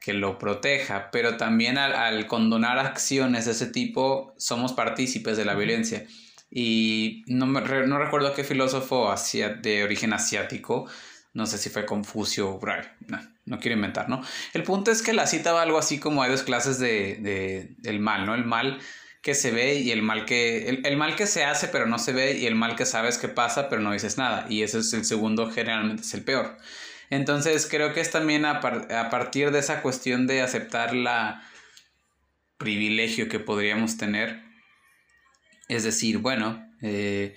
que 0.00 0.12
lo 0.14 0.38
proteja, 0.38 1.10
pero 1.10 1.36
también 1.36 1.76
al, 1.76 2.26
condonar 2.26 2.78
acciones 2.78 3.44
de 3.44 3.52
ese 3.52 3.66
tipo 3.66 4.34
somos 4.38 4.72
partícipes 4.72 5.36
de 5.36 5.44
la 5.44 5.54
violencia. 5.54 6.06
Y 6.50 7.24
no, 7.26 7.46
me, 7.46 7.60
no 7.60 7.98
recuerdo 7.98 8.34
qué 8.34 8.44
filósofo 8.44 9.14
de 9.62 9.84
origen 9.84 10.12
asiático, 10.12 10.88
no 11.34 11.46
sé 11.46 11.58
si 11.58 11.68
fue 11.68 11.84
Confucio 11.84 12.48
o 12.50 12.60
no, 13.06 13.20
no, 13.44 13.58
quiero 13.58 13.76
inventar, 13.76 14.08
¿no? 14.08 14.22
El 14.54 14.62
punto 14.62 14.90
es 14.90 15.02
que 15.02 15.12
la 15.12 15.26
cita 15.26 15.52
va 15.52 15.62
algo 15.62 15.78
así 15.78 16.00
como 16.00 16.22
hay 16.22 16.30
dos 16.30 16.42
clases 16.42 16.78
de, 16.78 17.16
de, 17.20 17.74
del 17.78 18.00
mal, 18.00 18.24
¿no? 18.24 18.34
El 18.34 18.44
mal 18.44 18.78
que 19.22 19.34
se 19.34 19.50
ve 19.50 19.74
y 19.74 19.90
el 19.90 20.02
mal 20.02 20.24
que 20.24 20.68
el, 20.68 20.86
el, 20.86 20.96
mal 20.96 21.16
que 21.16 21.26
se 21.26 21.44
hace 21.44 21.68
pero 21.68 21.86
no 21.86 21.98
se 21.98 22.12
ve 22.12 22.38
y 22.38 22.46
el 22.46 22.54
mal 22.54 22.76
que 22.76 22.86
sabes 22.86 23.18
que 23.18 23.28
pasa 23.28 23.68
pero 23.68 23.82
no 23.82 23.92
dices 23.92 24.16
nada 24.16 24.46
y 24.48 24.62
ese 24.62 24.78
es 24.78 24.92
el 24.92 25.04
segundo 25.04 25.50
generalmente 25.50 26.02
es 26.02 26.14
el 26.14 26.22
peor 26.22 26.56
entonces 27.10 27.66
creo 27.68 27.92
que 27.92 28.00
es 28.00 28.12
también 28.12 28.44
a, 28.44 28.60
a 28.60 29.10
partir 29.10 29.50
de 29.50 29.58
esa 29.58 29.82
cuestión 29.82 30.28
de 30.28 30.40
aceptar 30.40 30.94
la 30.94 31.42
privilegio 32.58 33.28
que 33.28 33.38
podríamos 33.38 33.96
tener. 33.96 34.42
Es 35.68 35.84
decir, 35.84 36.18
bueno, 36.18 36.66
eh, 36.82 37.36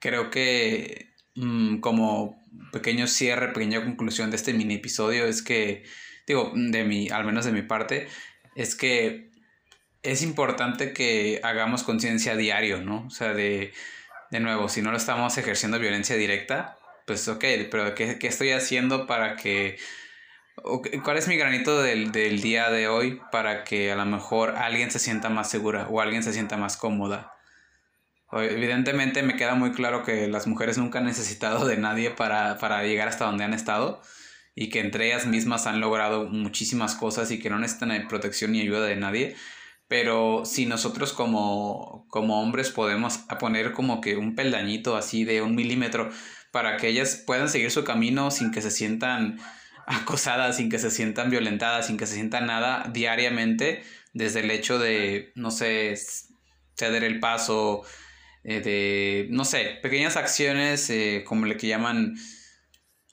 creo 0.00 0.30
que 0.30 1.12
mm, 1.34 1.78
como 1.78 2.42
pequeño 2.72 3.06
cierre, 3.06 3.52
pequeña 3.52 3.84
conclusión 3.84 4.30
de 4.30 4.36
este 4.36 4.54
mini 4.54 4.74
episodio 4.74 5.26
es 5.26 5.42
que, 5.42 5.84
digo, 6.26 6.52
de 6.54 6.84
mi, 6.84 7.08
al 7.10 7.24
menos 7.24 7.44
de 7.44 7.52
mi 7.52 7.62
parte, 7.62 8.08
es 8.54 8.74
que 8.74 9.30
es 10.02 10.22
importante 10.22 10.92
que 10.92 11.40
hagamos 11.42 11.82
conciencia 11.82 12.36
diario, 12.36 12.80
¿no? 12.82 13.06
O 13.06 13.10
sea, 13.10 13.34
de, 13.34 13.72
de 14.30 14.40
nuevo, 14.40 14.68
si 14.68 14.82
no 14.82 14.90
lo 14.90 14.96
estamos 14.96 15.36
ejerciendo 15.38 15.78
violencia 15.78 16.16
directa, 16.16 16.78
pues 17.06 17.26
ok, 17.26 17.44
pero 17.70 17.94
¿qué, 17.94 18.18
estoy 18.20 18.50
haciendo 18.52 19.06
para 19.06 19.36
que... 19.36 19.78
¿Cuál 21.04 21.16
es 21.16 21.28
mi 21.28 21.36
granito 21.36 21.80
del, 21.80 22.12
día 22.12 22.68
de 22.68 22.88
hoy 22.88 23.20
para 23.32 23.64
que 23.64 23.92
a 23.92 23.96
lo 23.96 24.04
mejor 24.04 24.56
alguien 24.56 24.90
se 24.90 24.98
sienta 24.98 25.28
más 25.30 25.48
segura 25.48 25.86
o 25.88 26.00
alguien 26.00 26.22
se 26.22 26.32
sienta 26.32 26.56
más 26.56 26.76
cómoda? 26.76 27.37
Evidentemente 28.32 29.22
me 29.22 29.36
queda 29.36 29.54
muy 29.54 29.72
claro 29.72 30.04
que 30.04 30.28
las 30.28 30.46
mujeres 30.46 30.76
nunca 30.76 30.98
han 30.98 31.06
necesitado 31.06 31.66
de 31.66 31.78
nadie 31.78 32.10
para, 32.10 32.58
para 32.58 32.82
llegar 32.84 33.08
hasta 33.08 33.24
donde 33.24 33.44
han 33.44 33.54
estado 33.54 34.02
y 34.54 34.68
que 34.70 34.80
entre 34.80 35.06
ellas 35.06 35.26
mismas 35.26 35.66
han 35.66 35.80
logrado 35.80 36.26
muchísimas 36.26 36.94
cosas 36.94 37.30
y 37.30 37.38
que 37.38 37.48
no 37.48 37.58
necesitan 37.58 38.08
protección 38.08 38.52
ni 38.52 38.60
ayuda 38.60 38.84
de 38.86 38.96
nadie. 38.96 39.36
Pero 39.86 40.42
si 40.44 40.66
nosotros 40.66 41.12
como, 41.12 42.06
como 42.10 42.42
hombres 42.42 42.70
podemos 42.70 43.18
poner 43.40 43.72
como 43.72 44.00
que 44.00 44.16
un 44.16 44.34
peldañito 44.34 44.96
así 44.96 45.24
de 45.24 45.40
un 45.40 45.54
milímetro 45.54 46.10
para 46.50 46.76
que 46.76 46.88
ellas 46.88 47.22
puedan 47.26 47.48
seguir 47.48 47.70
su 47.70 47.84
camino 47.84 48.30
sin 48.30 48.50
que 48.50 48.60
se 48.60 48.70
sientan 48.70 49.38
acosadas, 49.86 50.56
sin 50.56 50.68
que 50.68 50.78
se 50.78 50.90
sientan 50.90 51.30
violentadas, 51.30 51.86
sin 51.86 51.96
que 51.96 52.06
se 52.06 52.14
sientan 52.14 52.46
nada 52.46 52.90
diariamente, 52.92 53.82
desde 54.12 54.40
el 54.40 54.50
hecho 54.50 54.78
de, 54.78 55.32
no 55.34 55.50
sé, 55.50 55.94
ceder 56.76 57.04
el 57.04 57.20
paso, 57.20 57.84
eh, 58.44 58.60
de, 58.60 59.28
no 59.30 59.44
sé, 59.44 59.78
pequeñas 59.82 60.16
acciones, 60.16 60.88
eh, 60.90 61.24
como 61.26 61.46
le 61.46 61.56
que 61.56 61.66
llaman 61.66 62.16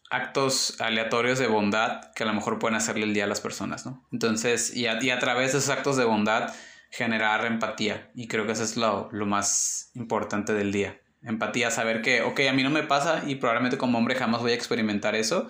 actos 0.10 0.80
aleatorios 0.80 1.40
de 1.40 1.48
bondad 1.48 2.14
que 2.14 2.24
a 2.24 2.28
lo 2.28 2.34
mejor 2.34 2.60
pueden 2.60 2.76
hacerle 2.76 3.06
el 3.06 3.14
día 3.14 3.26
a 3.26 3.28
las 3.28 3.42
personas, 3.42 3.86
¿no? 3.86 4.06
Entonces, 4.12 4.76
y 4.76 4.88
a, 4.88 5.04
y 5.04 5.10
a 5.10 5.20
través 5.20 5.52
de 5.52 5.60
esos 5.60 5.70
actos 5.70 5.98
de 5.98 6.06
bondad, 6.06 6.54
generar 6.92 7.46
empatía. 7.46 8.10
Y 8.16 8.28
creo 8.28 8.46
que 8.46 8.54
eso 8.54 8.64
es 8.64 8.78
lo, 8.78 9.10
lo 9.12 9.26
más 9.26 9.92
importante 9.96 10.54
del 10.54 10.72
día 10.72 11.00
empatía, 11.26 11.72
saber 11.72 12.02
que, 12.02 12.22
ok, 12.22 12.42
a 12.50 12.54
mí 12.54 12.64
no 12.64 12.70
me 12.70 12.84
pasa 12.84 13.24
y 13.26 13.36
probablemente 13.36 13.78
como 13.78 13.98
hombre 13.98 14.16
jamás 14.16 14.42
voy 14.42 14.52
a 14.52 14.56
experimentar 14.56 15.16
eso, 15.16 15.50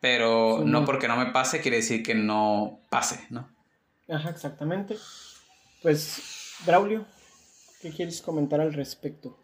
pero 0.00 0.62
no 0.64 0.84
porque 0.84 1.08
no 1.08 1.16
me 1.16 1.26
pase 1.26 1.60
quiere 1.60 1.78
decir 1.78 2.02
que 2.02 2.14
no 2.14 2.80
pase, 2.90 3.24
¿no? 3.30 3.48
Ajá, 4.08 4.30
exactamente. 4.30 4.96
Pues, 5.80 6.56
Braulio, 6.66 7.06
¿qué 7.82 7.90
quieres 7.90 8.22
comentar 8.22 8.60
al 8.60 8.72
respecto? 8.72 9.36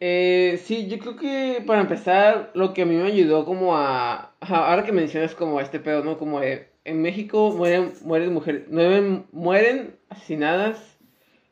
Eh, 0.00 0.60
sí, 0.64 0.86
yo 0.86 0.98
creo 0.98 1.16
que 1.16 1.62
para 1.66 1.80
empezar, 1.80 2.52
lo 2.54 2.72
que 2.72 2.82
a 2.82 2.86
mí 2.86 2.94
me 2.94 3.08
ayudó 3.08 3.44
como 3.44 3.76
a... 3.76 4.34
ahora 4.40 4.84
que 4.84 4.92
mencionas 4.92 5.34
como 5.34 5.60
este 5.60 5.80
pedo, 5.80 6.04
¿no? 6.04 6.16
Como 6.18 6.40
en 6.42 7.02
México 7.02 7.52
mueren, 7.56 7.92
mueren 8.02 8.32
mujeres, 8.32 8.64
nueve, 8.68 9.24
mueren 9.32 9.96
asesinadas 10.08 10.98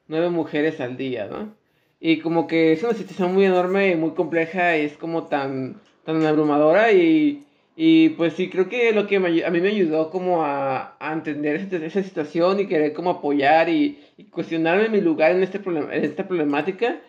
nueve 0.06 0.30
mujeres 0.30 0.80
al 0.80 0.96
día, 0.96 1.26
¿no? 1.26 1.54
Y 1.98 2.18
como 2.18 2.46
que 2.46 2.72
es 2.72 2.82
una 2.82 2.94
situación 2.94 3.32
muy 3.34 3.44
enorme 3.44 3.90
y 3.90 3.96
muy 3.96 4.10
compleja 4.10 4.76
y 4.76 4.84
es 4.84 4.96
como 4.96 5.24
tan, 5.24 5.80
tan 6.04 6.24
abrumadora 6.26 6.92
y, 6.92 7.46
y 7.74 8.10
pues 8.10 8.34
sí, 8.34 8.50
creo 8.50 8.68
que 8.68 8.92
lo 8.92 9.06
que 9.06 9.16
a 9.16 9.20
mí 9.50 9.60
me 9.60 9.68
ayudó 9.68 10.10
como 10.10 10.44
a, 10.44 10.96
a 11.00 11.12
entender 11.12 11.56
esa, 11.82 12.02
situación 12.02 12.60
y 12.60 12.66
querer 12.66 12.92
como 12.92 13.10
apoyar 13.10 13.68
y, 13.70 13.98
cuestionarme 14.30 14.88
mi 14.88 15.00
lugar 15.00 15.32
en, 15.32 15.42
este 15.42 15.58
problema, 15.58 15.94
en 15.94 16.04
esta 16.04 16.28
problemática, 16.28 17.00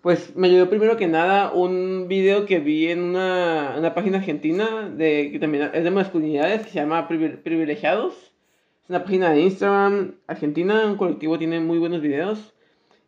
pues 0.00 0.34
me 0.36 0.48
ayudó 0.48 0.70
primero 0.70 0.96
que 0.96 1.06
nada 1.08 1.52
un 1.52 2.06
video 2.08 2.46
que 2.46 2.60
vi 2.60 2.88
en 2.88 3.02
una, 3.02 3.74
una 3.78 3.94
página 3.94 4.18
argentina 4.18 4.88
de, 4.88 5.30
que 5.32 5.38
también 5.38 5.70
es 5.74 5.84
de 5.84 5.90
masculinidades 5.90 6.62
que 6.62 6.70
se 6.70 6.76
llama 6.76 7.08
Privilegiados. 7.08 8.14
Es 8.84 8.90
una 8.90 9.04
página 9.04 9.30
de 9.30 9.42
Instagram 9.42 10.14
argentina, 10.26 10.86
un 10.86 10.96
colectivo 10.96 11.38
tiene 11.38 11.60
muy 11.60 11.78
buenos 11.78 12.00
videos. 12.00 12.54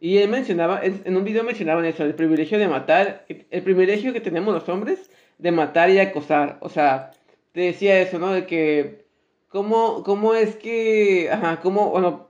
Y 0.01 0.19
él 0.19 0.29
mencionaba, 0.29 0.83
en 0.85 1.17
un 1.17 1.25
video 1.25 1.45
mencionaban 1.45 1.85
eso, 1.85 2.05
el 2.05 2.15
privilegio 2.15 2.59
de 2.59 2.69
matar, 2.69 3.25
el 3.29 3.63
privilegio 3.63 4.13
que 4.13 4.21
tenemos 4.21 4.53
los 4.53 4.69
hombres 4.69 5.11
de 5.39 5.53
matar 5.53 5.91
y 5.91 5.99
acosar. 5.99 6.59
O 6.61 6.69
sea, 6.69 7.13
te 7.53 7.61
decía 7.61 8.01
eso, 8.01 8.19
¿no? 8.19 8.33
De 8.33 8.47
que, 8.47 9.05
¿cómo, 9.49 10.03
cómo 10.05 10.35
es 10.35 10.57
que, 10.57 11.31
ajá, 11.31 11.61
cómo, 11.61 11.91
bueno, 11.91 12.29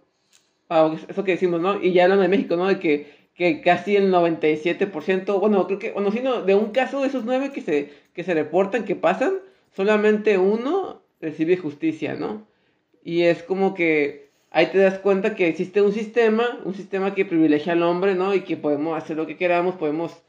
ah, 0.68 0.94
eso 1.08 1.24
que 1.24 1.32
decimos, 1.32 1.60
¿no? 1.60 1.82
Y 1.82 1.92
ya 1.92 2.04
hablando 2.04 2.22
de 2.22 2.28
México, 2.28 2.56
¿no? 2.56 2.66
De 2.66 2.78
que, 2.78 3.12
que 3.34 3.60
casi 3.60 3.96
el 3.96 4.12
97%, 4.12 5.40
bueno, 5.40 5.66
creo 5.66 5.78
que, 5.78 5.92
bueno, 5.92 6.12
sino 6.12 6.42
de 6.42 6.54
un 6.54 6.70
caso 6.70 7.00
de 7.00 7.08
esos 7.08 7.24
nueve 7.24 7.52
que 7.52 7.60
se, 7.60 7.92
que 8.12 8.24
se 8.24 8.34
reportan, 8.34 8.84
que 8.84 8.96
pasan, 8.96 9.34
solamente 9.74 10.38
uno 10.38 11.02
recibe 11.20 11.56
justicia, 11.56 12.14
¿no? 12.14 12.46
Y 13.02 13.22
es 13.22 13.42
como 13.42 13.74
que 13.74 14.30
ahí 14.50 14.66
te 14.66 14.78
das 14.78 14.98
cuenta 14.98 15.34
que 15.34 15.48
existe 15.48 15.82
un 15.82 15.92
sistema, 15.92 16.60
un 16.64 16.74
sistema 16.74 17.14
que 17.14 17.24
privilegia 17.24 17.72
al 17.72 17.82
hombre, 17.82 18.14
¿no? 18.14 18.34
Y 18.34 18.42
que 18.42 18.56
podemos 18.56 18.96
hacer 18.96 19.16
lo 19.16 19.26
que 19.26 19.36
queramos, 19.36 19.74
podemos 19.74 20.23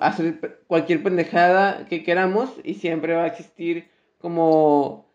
hacer 0.00 0.62
cualquier 0.66 1.02
pendejada 1.02 1.86
que 1.86 2.02
queramos 2.02 2.50
y 2.64 2.74
siempre 2.74 3.14
va 3.14 3.24
a 3.24 3.28
existir 3.28 3.88
como 4.18 5.06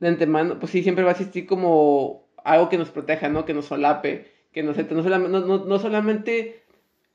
de 0.00 0.08
antemano, 0.08 0.58
pues 0.58 0.72
sí, 0.72 0.82
siempre 0.82 1.04
va 1.04 1.10
a 1.10 1.12
existir 1.12 1.46
como 1.46 2.26
algo 2.44 2.68
que 2.68 2.78
nos 2.78 2.90
proteja, 2.90 3.28
¿no? 3.28 3.44
Que 3.44 3.54
nos 3.54 3.66
solape, 3.66 4.26
que 4.52 4.62
nos, 4.62 4.76
no, 4.76 5.02
solamente, 5.02 5.40
no, 5.46 5.78
solamente 5.78 6.62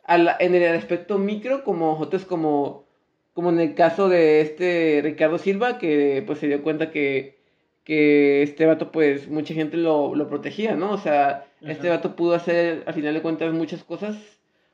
en 0.08 0.56
el 0.56 0.76
aspecto 0.76 1.18
micro, 1.18 1.64
como 1.64 1.98
otros 2.00 2.26
como, 2.26 2.86
como 3.34 3.50
en 3.50 3.60
el 3.60 3.76
caso 3.76 4.10
de 4.10 4.42
este 4.42 5.02
Ricardo 5.04 5.38
Silva, 5.38 5.78
que 5.78 6.24
pues 6.26 6.40
se 6.40 6.48
dio 6.48 6.64
cuenta 6.64 6.92
que 6.92 7.40
que 7.90 8.44
este 8.44 8.68
vato, 8.68 8.92
pues, 8.92 9.28
mucha 9.30 9.56
gente 9.56 9.76
lo, 9.76 10.14
lo 10.14 10.30
protegía, 10.30 10.76
¿no? 10.76 10.92
O 10.92 11.00
sea, 11.00 11.48
este 11.62 11.90
vato 11.90 12.16
pudo 12.16 12.36
hacer, 12.36 12.84
al 12.86 12.94
final 12.94 13.16
de 13.16 13.24
cuentas, 13.24 13.52
muchas 13.52 13.84
cosas 13.84 14.16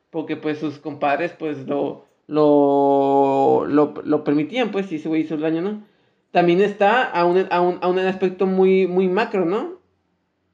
porque, 0.10 0.36
pues, 0.36 0.60
sus 0.60 0.80
compadres, 0.80 1.32
pues, 1.32 1.66
lo, 1.66 2.06
lo, 2.28 3.66
lo, 3.68 4.24
permitían, 4.24 4.72
pues, 4.72 4.88
si 4.88 4.96
ese 4.96 5.10
güey 5.10 5.22
hizo 5.22 5.36
el 5.36 5.42
daño, 5.42 5.62
¿no? 5.62 5.84
También 6.32 6.62
está 6.62 7.04
a 7.04 7.26
un, 7.26 7.48
a 7.50 7.62
un, 7.62 7.80
a 7.82 7.88
un 7.88 8.00
aspecto 8.00 8.46
muy, 8.46 8.88
muy 8.88 9.08
macro, 9.08 9.46
¿no? 9.46 9.80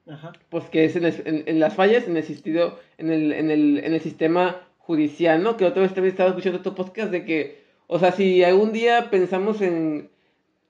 Ajá. 0.07 0.33
Pues 0.49 0.65
que 0.65 0.85
es 0.85 0.95
en, 0.95 1.59
las 1.59 1.75
fallas 1.75 2.07
en 2.07 2.17
el, 2.17 2.23
sentido, 2.23 2.79
en, 2.97 3.11
el, 3.11 3.31
en, 3.31 3.49
el, 3.49 3.79
en 3.83 3.93
el 3.93 4.01
sistema 4.01 4.61
judicial, 4.77 5.41
¿no? 5.41 5.57
Que 5.57 5.65
otra 5.65 5.81
vez 5.81 5.93
también 5.93 6.11
estaba 6.11 6.29
escuchando 6.29 6.61
tu 6.61 6.75
podcast 6.75 7.11
de 7.11 7.25
que, 7.25 7.61
o 7.87 7.99
sea, 7.99 8.11
si 8.11 8.43
algún 8.43 8.73
día 8.73 9.09
pensamos 9.09 9.61
en 9.61 10.09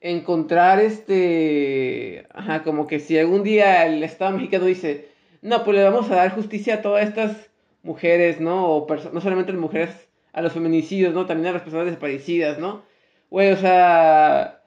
encontrar 0.00 0.80
este, 0.80 2.26
ajá, 2.34 2.62
como 2.62 2.86
que 2.86 2.98
si 2.98 3.18
algún 3.18 3.42
día 3.42 3.86
el 3.86 4.02
Estado 4.02 4.32
mexicano 4.32 4.66
dice, 4.66 5.08
no, 5.42 5.64
pues 5.64 5.76
le 5.76 5.84
vamos 5.84 6.10
a 6.10 6.16
dar 6.16 6.34
justicia 6.34 6.74
a 6.74 6.82
todas 6.82 7.06
estas 7.08 7.50
mujeres, 7.82 8.40
¿no? 8.40 8.66
O 8.66 8.86
no 9.12 9.20
solamente 9.20 9.50
a 9.50 9.54
las 9.54 9.62
mujeres, 9.62 10.08
a 10.32 10.42
los 10.42 10.52
feminicidios, 10.52 11.14
¿no? 11.14 11.26
También 11.26 11.48
a 11.48 11.52
las 11.52 11.62
personas 11.62 11.86
desaparecidas, 11.86 12.58
¿no? 12.58 12.82
Güey, 13.30 13.52
o 13.52 13.56
sea, 13.56 14.62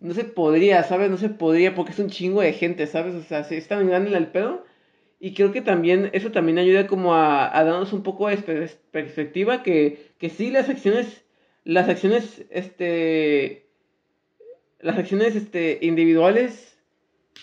no 0.00 0.14
se 0.14 0.24
podría, 0.24 0.82
¿sabes? 0.82 1.10
No 1.10 1.16
se 1.16 1.28
podría 1.28 1.74
porque 1.74 1.92
es 1.92 1.98
un 1.98 2.10
chingo 2.10 2.40
de 2.40 2.52
gente, 2.52 2.86
¿sabes? 2.86 3.14
O 3.14 3.22
sea, 3.22 3.44
se 3.44 3.56
está 3.56 3.80
grande 3.80 4.16
el 4.16 4.28
pedo. 4.28 4.64
Y 5.20 5.34
creo 5.34 5.52
que 5.52 5.62
también, 5.62 6.10
eso 6.12 6.30
también 6.30 6.58
ayuda 6.58 6.86
como 6.86 7.14
a, 7.14 7.56
a 7.56 7.64
darnos 7.64 7.92
un 7.92 8.02
poco 8.02 8.28
de 8.28 8.36
perspectiva 8.92 9.62
que, 9.62 10.12
que 10.18 10.30
sí 10.30 10.50
las 10.50 10.68
acciones, 10.68 11.24
las 11.64 11.88
acciones, 11.88 12.44
este, 12.50 13.66
las 14.80 14.96
acciones 14.98 15.34
este, 15.34 15.78
individuales 15.82 16.78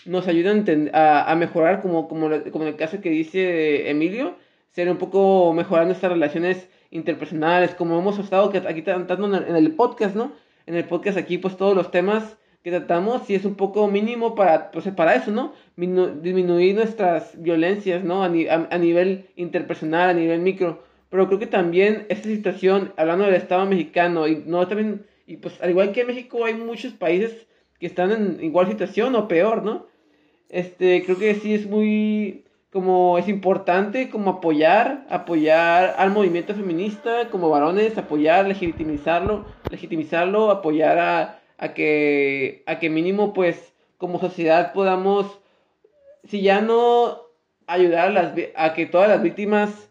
nos 0.06 0.28
ayudan 0.28 0.64
a, 0.92 1.34
mejorar, 1.36 1.82
como, 1.82 2.08
como, 2.08 2.30
como 2.50 2.64
en 2.64 2.68
el 2.68 2.76
caso 2.76 3.00
que 3.00 3.10
dice 3.10 3.90
Emilio, 3.90 4.36
ser 4.70 4.88
un 4.90 4.98
poco 4.98 5.52
mejorar 5.52 5.86
nuestras 5.86 6.12
relaciones 6.12 6.68
interpersonales, 6.90 7.74
como 7.74 7.98
hemos 7.98 8.18
estado 8.18 8.52
aquí 8.68 8.82
tratando 8.82 9.36
en 9.36 9.56
el 9.56 9.72
podcast, 9.72 10.16
¿no? 10.16 10.32
En 10.66 10.74
el 10.74 10.84
podcast 10.84 11.18
aquí, 11.18 11.38
pues 11.38 11.56
todos 11.56 11.76
los 11.76 11.90
temas 11.90 12.36
que 12.66 12.72
tratamos 12.72 13.22
si 13.26 13.36
es 13.36 13.44
un 13.44 13.54
poco 13.54 13.86
mínimo 13.86 14.34
para, 14.34 14.72
pues, 14.72 14.88
para 14.88 15.14
eso, 15.14 15.30
¿no? 15.30 15.52
disminuir 15.76 16.74
nuestras 16.74 17.40
violencias, 17.40 18.02
¿no? 18.02 18.24
A, 18.24 18.26
a, 18.26 18.78
nivel 18.78 19.26
interpersonal, 19.36 20.10
a 20.10 20.14
nivel 20.14 20.40
micro. 20.40 20.82
Pero 21.08 21.28
creo 21.28 21.38
que 21.38 21.46
también 21.46 22.06
esta 22.08 22.28
situación, 22.28 22.92
hablando 22.96 23.24
del 23.24 23.36
Estado 23.36 23.64
mexicano, 23.66 24.26
y 24.26 24.42
no 24.46 24.66
también, 24.66 25.06
y 25.28 25.36
pues 25.36 25.62
al 25.62 25.70
igual 25.70 25.92
que 25.92 26.00
en 26.00 26.08
México 26.08 26.44
hay 26.44 26.54
muchos 26.54 26.92
países 26.92 27.46
que 27.78 27.86
están 27.86 28.10
en 28.10 28.42
igual 28.42 28.66
situación 28.66 29.14
o 29.14 29.28
peor, 29.28 29.62
¿no? 29.62 29.86
Este, 30.48 31.04
creo 31.04 31.18
que 31.18 31.36
sí 31.36 31.54
es 31.54 31.66
muy, 31.68 32.45
como 32.76 33.16
es 33.16 33.26
importante 33.26 34.10
como 34.10 34.32
apoyar, 34.32 35.06
apoyar 35.08 35.94
al 35.96 36.10
movimiento 36.10 36.54
feminista 36.54 37.30
como 37.30 37.48
varones, 37.48 37.96
apoyar, 37.96 38.46
legitimizarlo, 38.46 39.46
legitimizarlo, 39.70 40.50
apoyar 40.50 40.98
a, 40.98 41.40
a 41.56 41.72
que, 41.72 42.62
a 42.66 42.78
que 42.78 42.90
mínimo 42.90 43.32
pues 43.32 43.72
como 43.96 44.20
sociedad 44.20 44.74
podamos, 44.74 45.38
si 46.24 46.42
ya 46.42 46.60
no 46.60 47.22
ayudar 47.66 48.08
a, 48.08 48.10
las, 48.10 48.34
a 48.54 48.74
que 48.74 48.84
todas 48.84 49.08
las 49.08 49.22
víctimas 49.22 49.88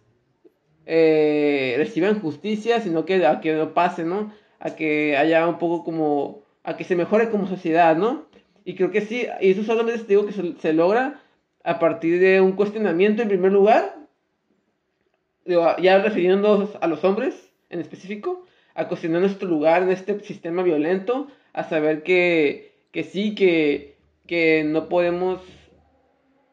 eh, 0.86 1.74
reciban 1.80 2.22
justicia, 2.22 2.82
sino 2.82 3.04
que 3.04 3.26
a 3.26 3.42
que 3.42 3.54
no 3.54 3.74
pase, 3.74 4.04
¿no? 4.04 4.32
A 4.60 4.76
que 4.76 5.18
haya 5.18 5.48
un 5.48 5.58
poco 5.58 5.84
como, 5.84 6.44
a 6.64 6.78
que 6.78 6.84
se 6.84 6.96
mejore 6.96 7.32
como 7.32 7.48
sociedad, 7.48 7.96
¿no? 7.98 8.28
Y 8.64 8.76
creo 8.76 8.92
que 8.92 9.02
sí, 9.02 9.26
y 9.42 9.50
eso 9.50 9.64
solamente 9.64 10.04
digo 10.04 10.28
que 10.28 10.34
se, 10.34 10.74
logra 10.74 11.20
a 11.66 11.80
partir 11.80 12.20
de 12.20 12.42
un 12.42 12.52
cuestionamiento 12.52 13.24
en 13.24 13.28
primer 13.28 13.52
lugar, 13.52 13.98
ya 15.46 15.98
refiriéndonos 15.98 16.78
a 16.80 16.88
los 16.88 17.04
hombres 17.04 17.52
en 17.72 17.80
específico, 17.82 18.46
a 18.76 18.88
cuestionar 18.88 19.22
nuestro 19.22 19.50
lugar 19.50 19.82
en 19.82 19.90
este 19.90 20.20
sistema 20.20 20.62
violento, 20.62 21.28
a 21.54 21.64
saber 21.64 22.04
que, 22.04 22.76
que 22.92 23.04
sí, 23.04 23.34
que, 23.34 23.98
que 24.28 24.64
no 24.64 24.90
podemos, 24.90 25.42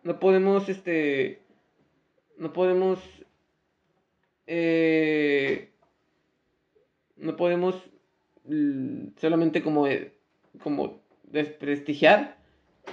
no 0.02 0.18
podemos, 0.18 0.70
este, 0.70 1.42
no 2.38 2.54
podemos, 2.54 2.98
eh, 4.46 5.68
no 7.16 7.36
podemos 7.36 7.74
solamente 9.18 9.62
como, 9.62 9.86
como 10.62 11.02
desprestigiar 11.24 12.41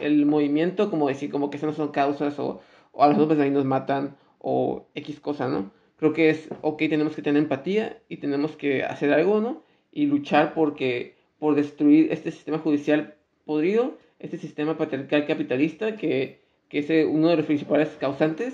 el 0.01 0.25
movimiento, 0.25 0.89
como 0.89 1.08
decir, 1.08 1.32
como 1.32 1.50
que 1.50 1.58
esas 1.58 1.70
no 1.70 1.75
son 1.75 1.89
causas 1.89 2.38
o, 2.39 2.62
a 2.98 3.08
los 3.08 3.18
hombres 3.18 3.39
ahí 3.39 3.50
nos 3.50 3.65
matan 3.65 4.18
o 4.39 4.88
X 4.96 5.20
cosa, 5.20 5.48
¿no? 5.48 5.72
Creo 5.98 6.13
que 6.13 6.29
es, 6.29 6.50
ok, 6.62 6.77
tenemos 6.89 7.15
que 7.15 7.22
tener 7.22 7.41
empatía 7.41 8.00
y 8.08 8.18
tenemos 8.18 8.56
que 8.56 8.84
hacer 8.84 9.12
algo, 9.13 9.41
¿no? 9.41 9.63
Y 9.91 10.06
luchar 10.06 10.53
porque 10.53 11.15
por 11.39 11.56
destruir 11.56 12.12
este 12.12 12.32
sistema 12.32 12.58
judicial 12.60 13.15
podrido, 13.46 13.98
este 14.20 14.38
sistema 14.38 14.77
patriarcal 14.77 15.25
capitalista 15.25 15.96
que, 15.96 16.39
que 16.70 16.79
es 16.79 17.08
uno 17.08 17.29
de 17.29 17.38
los 17.38 17.46
principales 17.46 17.89
causantes 18.00 18.53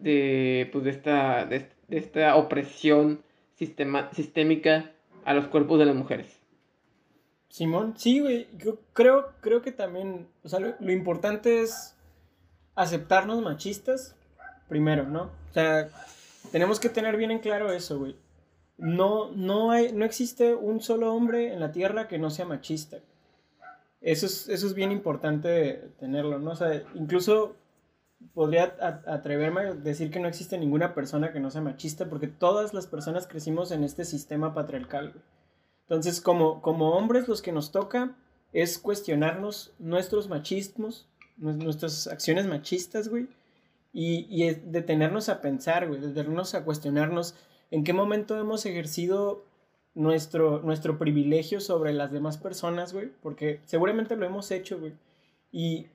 de, 0.00 0.68
pues, 0.72 0.84
de, 0.84 0.90
esta, 0.90 1.44
de, 1.46 1.68
esta 1.90 2.36
opresión 2.36 3.22
sistémica 3.56 4.92
a 5.24 5.34
los 5.34 5.48
cuerpos 5.48 5.78
de 5.78 5.86
las 5.86 5.94
mujeres. 5.94 6.45
Simón, 7.56 7.94
sí, 7.96 8.20
güey, 8.20 8.48
yo 8.58 8.78
creo, 8.92 9.32
creo 9.40 9.62
que 9.62 9.72
también, 9.72 10.28
o 10.42 10.48
sea, 10.48 10.60
lo, 10.60 10.92
importante 10.92 11.62
es 11.62 11.94
aceptarnos 12.74 13.40
machistas 13.40 14.14
primero, 14.68 15.04
¿no? 15.04 15.30
O 15.50 15.52
sea, 15.52 15.88
tenemos 16.52 16.78
que 16.78 16.90
tener 16.90 17.16
bien 17.16 17.30
en 17.30 17.38
claro 17.38 17.72
eso, 17.72 17.98
güey 17.98 18.16
no, 18.78 19.30
no, 19.32 19.70
hay, 19.70 19.92
no 19.92 20.04
existe 20.04 20.54
un 20.54 20.80
solo 20.80 21.14
hombre 21.14 21.52
en 21.52 21.60
la 21.60 21.72
Tierra 21.72 22.08
que 22.08 22.18
no 22.18 22.30
sea 22.30 22.44
machista. 22.44 22.98
Eso 24.00 24.26
es, 24.26 24.48
eso 24.48 24.66
es 24.66 24.74
bien 24.74 24.92
importante 24.92 25.90
tenerlo, 25.98 26.38
¿no? 26.38 26.50
O 26.50 26.56
sea, 26.56 26.82
incluso 26.94 27.56
podría 28.34 28.76
atreverme 29.06 29.60
a 29.60 29.74
decir 29.74 30.10
que 30.10 30.20
no 30.20 30.28
existe 30.28 30.58
ninguna 30.58 30.94
persona 30.94 31.32
que 31.32 31.40
no 31.40 31.50
sea 31.50 31.62
machista, 31.62 32.08
porque 32.08 32.28
todas 32.28 32.74
las 32.74 32.86
personas 32.86 33.26
crecimos 33.26 33.72
en 33.72 33.84
este 33.84 34.04
sistema 34.04 34.54
patriarcal. 34.54 35.14
Entonces, 35.88 36.20
como, 36.20 36.62
como 36.62 36.90
hombres, 36.90 37.28
los 37.28 37.42
que 37.42 37.52
nos 37.52 37.72
toca 37.72 38.16
es 38.52 38.78
cuestionarnos 38.78 39.72
nuestros 39.78 40.28
machismos, 40.28 41.08
nuestras 41.36 42.06
acciones 42.06 42.46
machistas, 42.46 43.08
güey, 43.08 43.28
y, 43.92 44.26
y 44.30 44.50
detenernos 44.54 45.28
a 45.28 45.40
pensar, 45.40 45.88
güey, 45.88 46.00
detenernos 46.00 46.54
a 46.54 46.64
cuestionarnos 46.64 47.34
¿En 47.70 47.84
qué 47.84 47.92
momento 47.92 48.38
hemos 48.38 48.64
ejercido 48.66 49.44
nuestro, 49.94 50.62
nuestro 50.62 50.98
privilegio 50.98 51.60
sobre 51.60 51.92
las 51.92 52.12
demás 52.12 52.38
personas, 52.38 52.92
güey? 52.92 53.10
Porque 53.22 53.60
seguramente 53.64 54.16
lo 54.16 54.26
hemos 54.26 54.50
hecho, 54.50 54.78
güey. 54.78 54.92
Y 55.50 55.86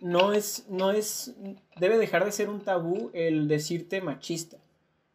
no 0.00 0.32
es, 0.32 0.66
no 0.68 0.90
es, 0.90 1.34
debe 1.78 1.98
dejar 1.98 2.24
de 2.24 2.32
ser 2.32 2.48
un 2.48 2.60
tabú 2.60 3.10
el 3.12 3.48
decirte 3.48 4.00
machista. 4.00 4.56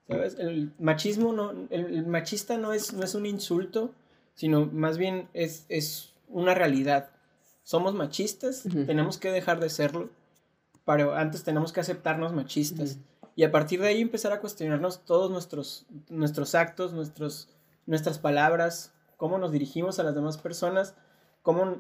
¿Sabes? 0.08 0.36
El 0.40 0.74
machismo 0.80 1.34
no, 1.34 1.54
el, 1.70 2.06
machista 2.06 2.58
no 2.58 2.74
es, 2.74 2.94
no 2.94 3.04
es 3.04 3.16
un 3.16 3.26
insulto, 3.26 3.94
sino 4.34 4.66
más 4.66 4.98
bien 4.98 5.30
es, 5.34 5.66
es 5.70 6.14
una 6.28 6.54
realidad. 6.54 7.10
Somos 7.64 7.94
machistas, 7.94 8.64
tenemos 8.64 9.18
que 9.18 9.32
dejar 9.32 9.60
de 9.60 9.70
serlo, 9.70 10.10
pero 10.86 11.16
antes 11.16 11.44
tenemos 11.44 11.72
que 11.72 11.80
aceptarnos 11.80 12.34
machistas 12.34 12.98
y 13.36 13.44
a 13.44 13.52
partir 13.52 13.82
de 13.82 13.88
ahí 13.88 14.02
empezar 14.02 14.34
a 14.34 14.40
cuestionarnos 14.40 15.06
todos 15.06 15.32
nuestros, 15.32 15.86
nuestros 16.10 16.56
actos, 16.56 16.94
nuestros, 16.94 17.50
nuestras 17.86 18.20
palabras, 18.20 18.94
cómo 19.18 19.38
nos 19.38 19.52
dirigimos 19.52 20.00
a 20.00 20.04
las 20.04 20.16
demás 20.16 20.38
personas, 20.38 20.96
cómo, 21.42 21.78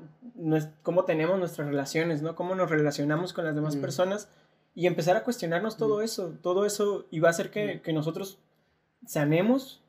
cómo 0.83 1.03
tenemos 1.03 1.37
nuestras 1.39 1.67
relaciones, 1.67 2.21
¿no? 2.21 2.35
Cómo 2.35 2.55
nos 2.55 2.69
relacionamos 2.69 3.33
con 3.33 3.45
las 3.45 3.55
demás 3.55 3.75
personas 3.75 4.29
y 4.73 4.87
empezar 4.87 5.17
a 5.17 5.23
cuestionarnos 5.23 5.77
todo 5.77 6.01
eso, 6.01 6.37
todo 6.41 6.65
eso 6.65 7.05
y 7.11 7.19
va 7.19 7.29
a 7.29 7.31
hacer 7.31 7.51
que, 7.51 7.81
que 7.81 7.93
nosotros 7.93 8.39
sanemos, 9.05 9.81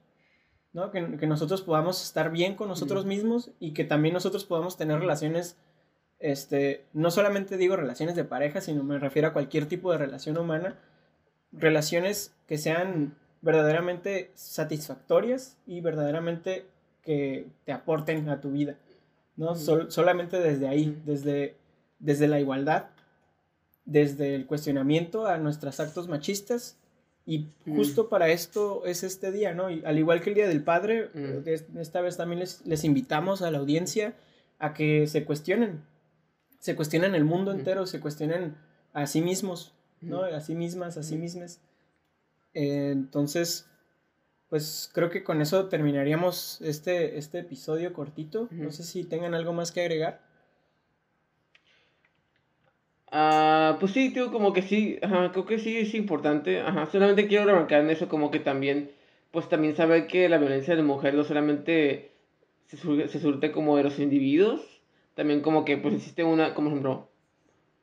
¿no? 0.73 0.91
Que, 0.91 1.19
que, 1.19 1.27
nosotros 1.27 1.63
podamos 1.63 2.03
estar 2.03 2.31
bien 2.31 2.57
con 2.57 2.69
nosotros 2.69 3.05
mismos 3.05 3.51
y 3.61 3.75
que 3.75 3.85
también 3.85 4.15
nosotros 4.15 4.45
podamos 4.45 4.77
tener 4.77 4.99
relaciones, 4.99 5.57
este, 6.19 6.85
no 6.93 7.11
solamente 7.11 7.57
digo 7.57 7.77
relaciones 7.77 8.17
de 8.17 8.25
pareja, 8.25 8.61
sino 8.61 8.83
me 8.83 8.99
refiero 8.99 9.29
a 9.29 9.33
cualquier 9.33 9.67
tipo 9.67 9.93
de 9.93 9.99
relación 9.99 10.37
humana, 10.39 10.79
relaciones 11.53 12.35
que 12.47 12.59
sean 12.59 13.17
verdaderamente 13.43 14.31
satisfactorias 14.35 15.59
y 15.67 15.81
verdaderamente 15.81 16.67
que 17.03 17.49
te 17.65 17.73
aporten 17.73 18.29
a 18.29 18.41
tu 18.41 18.53
vida, 18.53 18.77
¿no? 19.37 19.55
solamente 19.57 20.39
desde 20.39 20.69
ahí, 20.69 21.01
desde, 21.05 21.57
desde 21.99 22.29
la 22.29 22.41
igualdad, 22.41 22.87
desde 23.85 24.35
el 24.35 24.47
cuestionamiento 24.47 25.27
a 25.27 25.39
nuestros 25.39 25.81
actos 25.81 26.09
machistas 26.09 26.77
y 27.25 27.49
justo 27.65 28.09
para 28.09 28.29
esto 28.29 28.85
es 28.85 29.05
este 29.05 29.31
día, 29.31 29.55
¿no? 29.55 29.71
Y 29.71 29.85
al 29.85 29.99
igual 29.99 30.21
que 30.21 30.31
el 30.31 30.35
Día 30.35 30.49
del 30.49 30.65
Padre, 30.65 31.11
esta 31.77 32.01
vez 32.01 32.17
también 32.17 32.41
les, 32.41 32.67
les, 32.67 32.83
invitamos 32.83 33.43
a 33.43 33.51
la 33.51 33.59
audiencia 33.59 34.15
a 34.59 34.75
que 34.75 35.07
se 35.07 35.25
cuestionen, 35.25 35.85
se 36.59 36.75
cuestionen 36.75 37.15
el 37.15 37.25
mundo 37.25 37.53
entero, 37.53 37.87
se 37.87 38.01
cuestionen 38.01 38.57
a 38.93 39.07
sí 39.07 39.21
mismos, 39.21 39.73
¿no? 40.01 40.25
A 40.25 40.41
sí 40.41 40.57
mismas, 40.57 40.97
a 40.97 41.05
sí 41.05 41.17
mismas. 41.17 41.61
entonces, 42.55 43.67
pues 44.49 44.91
creo 44.93 45.09
que 45.09 45.23
con 45.23 45.41
eso 45.41 45.69
terminaríamos 45.69 46.61
este, 46.61 47.19
este 47.19 47.39
episodio 47.39 47.93
cortito. 47.93 48.49
No 48.51 48.73
sé 48.73 48.83
si 48.83 49.05
tengan 49.05 49.35
algo 49.35 49.53
más 49.53 49.71
que 49.71 49.81
agregar. 49.81 50.21
Ah, 53.15 53.77
pues 53.79 53.93
sí, 53.93 54.11
tío, 54.11 54.33
como 54.33 54.53
que 54.55 54.63
sí, 54.63 54.99
creo 55.33 55.45
que 55.47 55.59
sí 55.59 55.77
es 55.77 55.95
importante, 55.95 56.61
ajá, 56.61 56.87
solamente 56.87 57.29
quiero 57.29 57.45
remarcar 57.45 57.83
en 57.83 57.91
eso 57.91 58.09
como 58.09 58.31
que 58.31 58.41
también, 58.41 58.91
pues 59.31 59.49
también 59.51 59.77
saber 59.77 60.07
que 60.07 60.29
la 60.31 60.39
violencia 60.39 60.75
de 60.75 60.83
mujer 60.83 61.13
no 61.15 61.23
solamente 61.25 62.11
se, 62.69 62.79
se 63.09 63.21
surte 63.21 63.53
como 63.53 63.77
de 63.77 63.83
los 63.85 63.99
individuos, 63.99 64.63
también 65.15 65.43
como 65.43 65.65
que 65.67 65.77
pues 65.77 65.95
existe 65.95 66.25
una, 66.25 66.55
como 66.55 66.71
ejemplo, 66.71 67.09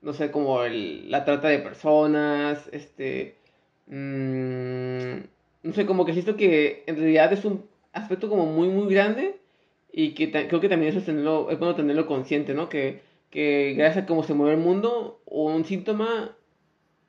no 0.02 0.13
sé, 0.13 0.32
como 0.32 0.63
el, 0.63 1.12
la 1.12 1.26
trata 1.26 1.50
de 1.50 1.60
personas, 1.60 2.68
este, 2.72 3.36
mmm, 3.88 5.18
no 5.63 5.74
sé, 5.74 5.86
como 5.86 6.06
que 6.06 6.13
siento 6.13 6.38
que 6.38 6.84
en 6.88 6.98
realidad 6.98 7.32
es 7.34 7.46
un 7.46 7.65
aspecto 7.94 8.30
como 8.30 8.46
muy, 8.48 8.70
muy 8.70 8.92
grande 8.94 9.36
y 9.92 10.13
que 10.15 10.32
creo 10.32 10.60
que 10.60 10.70
también 10.70 10.89
eso 10.92 11.00
es, 11.00 11.06
tenerlo, 11.06 11.52
es 11.52 11.60
bueno 11.60 11.76
tenerlo 11.76 12.08
consciente, 12.08 12.54
¿no? 12.56 12.70
Que, 12.70 13.02
que 13.30 13.74
gracias 13.78 14.04
a 14.04 14.08
cómo 14.08 14.24
se 14.24 14.34
mueve 14.34 14.56
el 14.56 14.62
mundo, 14.62 15.22
un 15.26 15.65
síntoma 15.65 16.36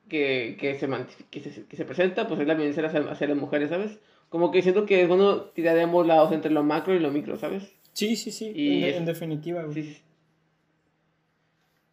que, 0.07 0.57
que, 0.59 0.77
se, 0.77 0.87
que, 1.29 1.39
se, 1.39 1.65
que 1.65 1.77
se 1.77 1.85
presenta, 1.85 2.27
pues 2.27 2.39
es 2.39 2.47
la 2.47 2.53
violencia 2.53 2.85
hacia, 2.85 3.27
las 3.27 3.37
mujeres, 3.37 3.69
¿sabes? 3.69 3.99
Como 4.29 4.51
que 4.51 4.61
siento 4.61 4.85
que 4.85 5.01
es 5.01 5.07
bueno 5.07 5.41
tirar 5.41 5.75
de 5.75 5.83
ambos 5.83 6.05
lados 6.05 6.31
entre 6.31 6.51
lo 6.51 6.63
macro 6.63 6.93
y 6.93 6.99
lo 6.99 7.11
micro, 7.11 7.37
¿sabes? 7.37 7.71
Sí, 7.93 8.15
sí, 8.15 8.31
sí, 8.31 8.51
y 8.55 8.83
en, 8.85 9.05
definitiva. 9.05 9.65
Sí, 9.73 9.83
sí. 9.83 10.01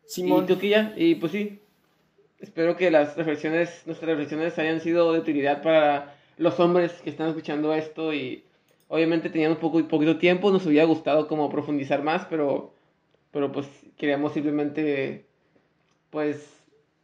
Simón. 0.06 0.46
Y 0.96 1.10
y 1.10 1.14
pues 1.16 1.32
sí, 1.32 1.58
espero 2.38 2.76
que 2.76 2.90
las 2.90 3.16
reflexiones, 3.16 3.82
nuestras 3.86 4.10
reflexiones 4.10 4.58
hayan 4.58 4.80
sido 4.80 5.12
de 5.12 5.20
utilidad 5.20 5.62
para 5.62 6.16
los 6.36 6.58
hombres 6.60 6.92
que 7.02 7.10
están 7.10 7.28
escuchando 7.28 7.74
esto 7.74 8.14
y 8.14 8.44
obviamente 8.88 9.28
teníamos 9.30 9.58
poco, 9.58 9.86
poquito 9.88 10.18
tiempo, 10.18 10.50
nos 10.50 10.64
hubiera 10.66 10.86
gustado 10.86 11.28
como 11.28 11.50
profundizar 11.50 12.02
más, 12.02 12.26
pero 12.30 12.72
pero 13.32 13.52
pues 13.52 13.66
queríamos 13.98 14.32
simplemente, 14.32 15.26
pues, 16.10 16.46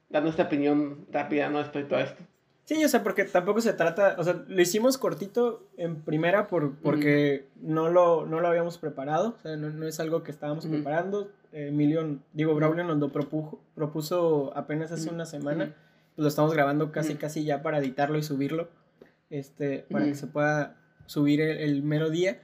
dar 0.08 0.22
nuestra 0.22 0.46
opinión 0.46 1.06
rápida, 1.12 1.50
¿no? 1.50 1.60
Respecto 1.60 1.96
a 1.96 2.02
esto. 2.02 2.22
Sí, 2.64 2.82
o 2.82 2.88
sea, 2.88 3.02
porque 3.02 3.24
tampoco 3.24 3.60
se 3.60 3.74
trata, 3.74 4.16
o 4.18 4.24
sea, 4.24 4.42
lo 4.48 4.62
hicimos 4.62 4.96
cortito 4.96 5.68
en 5.76 6.00
primera 6.00 6.46
por, 6.46 6.76
porque 6.76 7.46
no, 7.60 7.90
lo, 7.90 8.24
no 8.24 8.40
lo 8.40 8.48
habíamos 8.48 8.78
preparado, 8.78 9.36
o 9.38 9.42
sea, 9.42 9.56
no, 9.56 9.86
es 9.86 10.00
algo 10.00 10.22
que 10.22 10.30
estábamos 10.30 10.66
preparando. 10.66 11.30
Emilio, 11.52 12.18
digo, 12.32 12.54
Braulio 12.54 12.82
nos 12.84 12.96
lo 12.98 13.12
propuso, 13.12 13.60
propuso 13.74 14.52
apenas 14.56 14.90
hace 14.92 15.10
una 15.10 15.26
semana, 15.26 15.74
pues 16.16 16.22
lo 16.22 16.28
estamos 16.28 16.54
grabando 16.54 16.90
casi, 16.90 17.16
casi 17.16 17.44
ya 17.44 17.62
para 17.62 17.78
editarlo 17.78 18.16
y 18.16 18.22
subirlo, 18.22 18.70
este, 19.28 19.84
para 19.90 20.06
que 20.06 20.14
se 20.14 20.26
pueda 20.26 20.76
subir 21.06 21.42
el, 21.42 21.82
mero 21.82 22.08
día. 22.08 22.40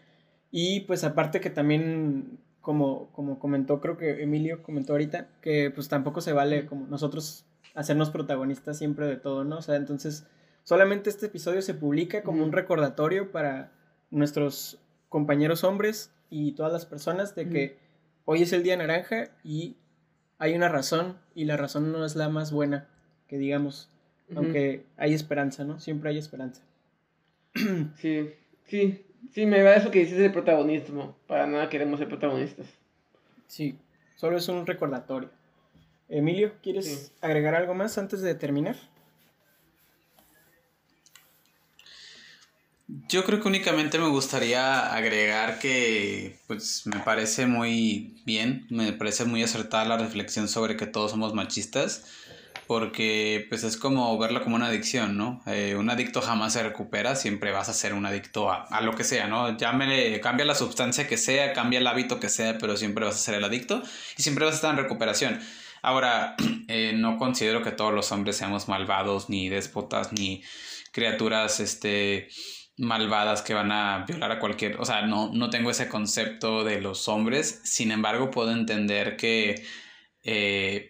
Y 0.51 0.81
pues 0.81 1.03
aparte 1.03 1.41
que 1.41 1.51
también, 1.51 2.39
como, 2.61 3.11
como 3.13 3.39
comentó, 3.39 3.81
creo 3.81 3.97
que 3.97 4.23
Emilio 4.23 4.63
comentó 4.63 4.93
ahorita, 4.93 5.29
que 5.41 5.71
pues 5.71 5.89
tampoco 5.89 6.21
se 6.21 6.33
vale 6.33 6.67
como 6.67 6.87
nosotros 6.87 7.45
hacernos 7.75 8.11
protagonistas 8.11 8.79
siempre 8.79 9.07
de 9.07 9.17
todo, 9.17 9.45
¿no? 9.45 9.59
O 9.59 9.63
sea, 9.63 9.77
entonces, 9.77 10.27
solamente 10.65 11.11
este 11.11 11.27
episodio 11.27 11.63
se 11.63 11.75
publica 11.75 12.23
como 12.23 12.45
un 12.45 12.53
recordatorio 12.53 13.31
para 13.33 13.73
nuestros 14.11 14.79
compañeros 15.09 15.65
hombres 15.65 16.13
y 16.29 16.53
todas 16.53 16.73
las 16.73 16.87
personas 16.87 17.35
de 17.35 17.49
que 17.49 17.79
hoy 18.25 18.43
es 18.43 18.53
el 18.53 18.63
día 18.63 18.77
naranja 18.77 19.31
y 19.43 19.77
hay 20.39 20.55
una 20.55 20.69
razón 20.69 21.19
y 21.35 21.45
la 21.45 21.57
razón 21.57 21.93
no 21.93 22.05
es 22.05 22.17
la 22.17 22.29
más 22.29 22.53
buena, 22.53 22.89
que 23.27 23.39
digamos, 23.39 23.89
aunque 24.37 24.85
hay 24.97 25.15
esperanza, 25.15 25.65
¿no? 25.65 25.81
Siempre 25.81 26.11
hay 26.11 26.19
esperanza. 26.19 26.63
Sí, 27.97 28.31
sí, 28.67 29.05
sí, 29.33 29.47
me 29.47 29.63
va 29.63 29.75
eso 29.75 29.91
que 29.91 30.01
dices 30.01 30.19
de 30.19 30.31
protagonismo. 30.31 31.17
Para 31.27 31.47
nada 31.47 31.69
queremos 31.69 31.99
ser 31.99 32.09
protagonistas. 32.09 32.67
Sí, 33.47 33.79
solo 34.17 34.37
es 34.37 34.49
un 34.49 34.67
recordatorio. 34.67 35.31
Emilio, 36.09 36.55
¿quieres 36.63 37.13
agregar 37.21 37.55
algo 37.55 37.75
más 37.75 37.97
antes 37.97 38.21
de 38.21 38.35
terminar? 38.35 38.77
Yo 43.09 43.25
creo 43.25 43.41
que 43.41 43.47
únicamente 43.47 43.99
me 44.01 44.09
gustaría 44.09 44.93
agregar 44.93 45.61
que 45.61 46.41
pues 46.49 46.87
me 46.87 46.99
parece 47.01 47.47
muy 47.47 48.21
bien, 48.25 48.67
me 48.69 48.93
parece 48.93 49.25
muy 49.25 49.45
acertada 49.45 49.85
la 49.85 49.97
reflexión 49.97 50.49
sobre 50.49 50.77
que 50.77 50.87
todos 50.87 51.13
somos 51.13 51.33
machistas, 51.33 52.05
porque 52.71 53.47
pues 53.49 53.65
es 53.65 53.77
como 53.77 54.17
verlo 54.17 54.45
como 54.45 54.55
una 54.55 54.69
adicción, 54.69 55.19
¿no? 55.19 55.43
Eh, 55.47 55.75
un 55.77 55.91
adicto 55.91 56.23
jamás 56.23 56.53
se 56.53 56.63
recupera, 56.63 57.17
siempre 57.17 57.51
vas 57.51 57.69
a 57.69 57.73
ser 57.73 57.95
un 57.95 58.07
adicto 58.07 58.49
a, 58.49 58.63
a, 58.63 58.81
lo 58.81 58.95
que 58.95 59.03
sea, 59.03 59.27
¿no? 59.27 59.57
Llámele, 59.57 60.21
cambia 60.21 60.45
la 60.45 60.55
sustancia 60.55 61.09
que 61.09 61.17
sea, 61.17 61.53
cambia 61.53 61.81
el 61.81 61.87
hábito 61.89 62.21
que 62.21 62.29
sea, 62.29 62.59
pero 62.59 62.77
siempre 62.77 63.05
vas 63.05 63.17
a 63.17 63.19
ser 63.19 63.35
el 63.35 63.43
adicto 63.43 63.83
y 64.17 64.23
siempre 64.23 64.45
vas 64.45 64.55
a 64.55 64.57
estar 64.59 64.71
en 64.71 64.77
recuperación. 64.85 65.41
Ahora, 65.83 66.37
eh, 66.69 66.93
no 66.95 67.19
considero 67.19 67.65
que 67.65 67.73
todos 67.73 67.93
los 67.93 68.13
hombres 68.13 68.37
seamos 68.37 68.69
malvados, 68.69 69.29
ni 69.29 69.49
déspotas, 69.49 70.13
ni 70.13 70.45
criaturas 70.93 71.59
este, 71.59 72.29
malvadas 72.77 73.43
que 73.43 73.53
van 73.53 73.73
a 73.73 74.05
violar 74.07 74.31
a 74.31 74.39
cualquier... 74.39 74.81
O 74.81 74.85
sea, 74.85 75.03
no, 75.03 75.33
no 75.35 75.51
tengo 75.51 75.73
ese 75.73 75.89
concepto 75.89 76.63
de 76.63 76.81
los 76.81 77.09
hombres. 77.09 77.63
Sin 77.65 77.91
embargo, 77.91 78.31
puedo 78.31 78.53
entender 78.53 79.17
que 79.17 79.67
eh, 80.23 80.90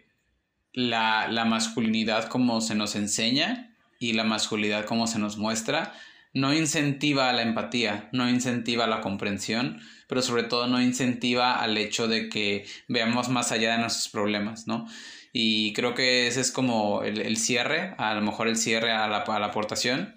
la, 0.72 1.28
la 1.28 1.44
masculinidad 1.44 2.28
como 2.28 2.60
se 2.60 2.74
nos 2.74 2.96
enseña 2.96 3.76
y 3.98 4.12
la 4.12 4.24
masculinidad 4.24 4.84
como 4.84 5.06
se 5.06 5.18
nos 5.18 5.36
muestra 5.36 5.92
no 6.32 6.54
incentiva 6.54 7.32
la 7.32 7.42
empatía, 7.42 8.08
no 8.12 8.28
incentiva 8.28 8.86
la 8.86 9.00
comprensión, 9.00 9.80
pero 10.06 10.22
sobre 10.22 10.44
todo 10.44 10.66
no 10.66 10.80
incentiva 10.80 11.60
al 11.60 11.76
hecho 11.76 12.08
de 12.08 12.28
que 12.28 12.66
veamos 12.88 13.28
más 13.28 13.52
allá 13.52 13.72
de 13.72 13.78
nuestros 13.78 14.08
problemas, 14.08 14.66
¿no? 14.66 14.86
Y 15.32 15.72
creo 15.74 15.94
que 15.94 16.26
ese 16.26 16.40
es 16.40 16.50
como 16.52 17.02
el, 17.02 17.36
cierre, 17.36 17.94
a 17.98 18.14
lo 18.14 18.22
mejor 18.22 18.48
el 18.48 18.56
cierre 18.56 18.92
a 18.92 19.08
la, 19.08 19.18
aportación. 19.18 20.14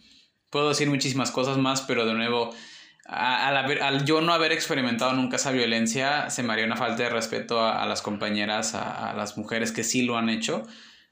Puedo 0.50 0.70
decir 0.70 0.90
muchísimas 0.90 1.32
cosas 1.32 1.58
más, 1.58 1.82
pero 1.82 2.06
de 2.06 2.14
nuevo, 2.14 2.54
al, 3.06 4.06
yo 4.06 4.22
no 4.22 4.34
haber 4.34 4.52
experimentado 4.52 5.14
nunca 5.14 5.36
esa 5.36 5.52
violencia, 5.52 6.30
se 6.30 6.44
me 6.44 6.54
haría 6.54 6.66
una 6.66 6.78
falta 6.78 7.04
de 7.04 7.10
respeto 7.10 7.66
a, 7.66 7.86
las 7.86 8.02
compañeras, 8.02 8.76
a, 8.76 9.14
las 9.14 9.38
mujeres 9.38 9.72
que 9.72 9.84
sí 9.84 10.04
lo 10.04 10.18
han 10.18 10.30
hecho. 10.30 10.64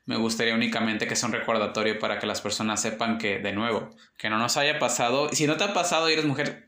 Me 0.05 0.15
gustaría 0.15 0.55
únicamente 0.55 1.07
que 1.07 1.15
sea 1.15 1.27
un 1.27 1.33
recordatorio 1.33 1.99
para 1.99 2.19
que 2.19 2.25
las 2.25 2.41
personas 2.41 2.81
sepan 2.81 3.17
que, 3.17 3.39
de 3.39 3.53
nuevo, 3.53 3.89
que 4.17 4.29
no 4.29 4.37
nos 4.37 4.57
haya 4.57 4.79
pasado. 4.79 5.29
Si 5.31 5.45
no 5.47 5.57
te 5.57 5.63
ha 5.63 5.73
pasado 5.73 6.09
y 6.09 6.13
eres 6.13 6.25
mujer, 6.25 6.67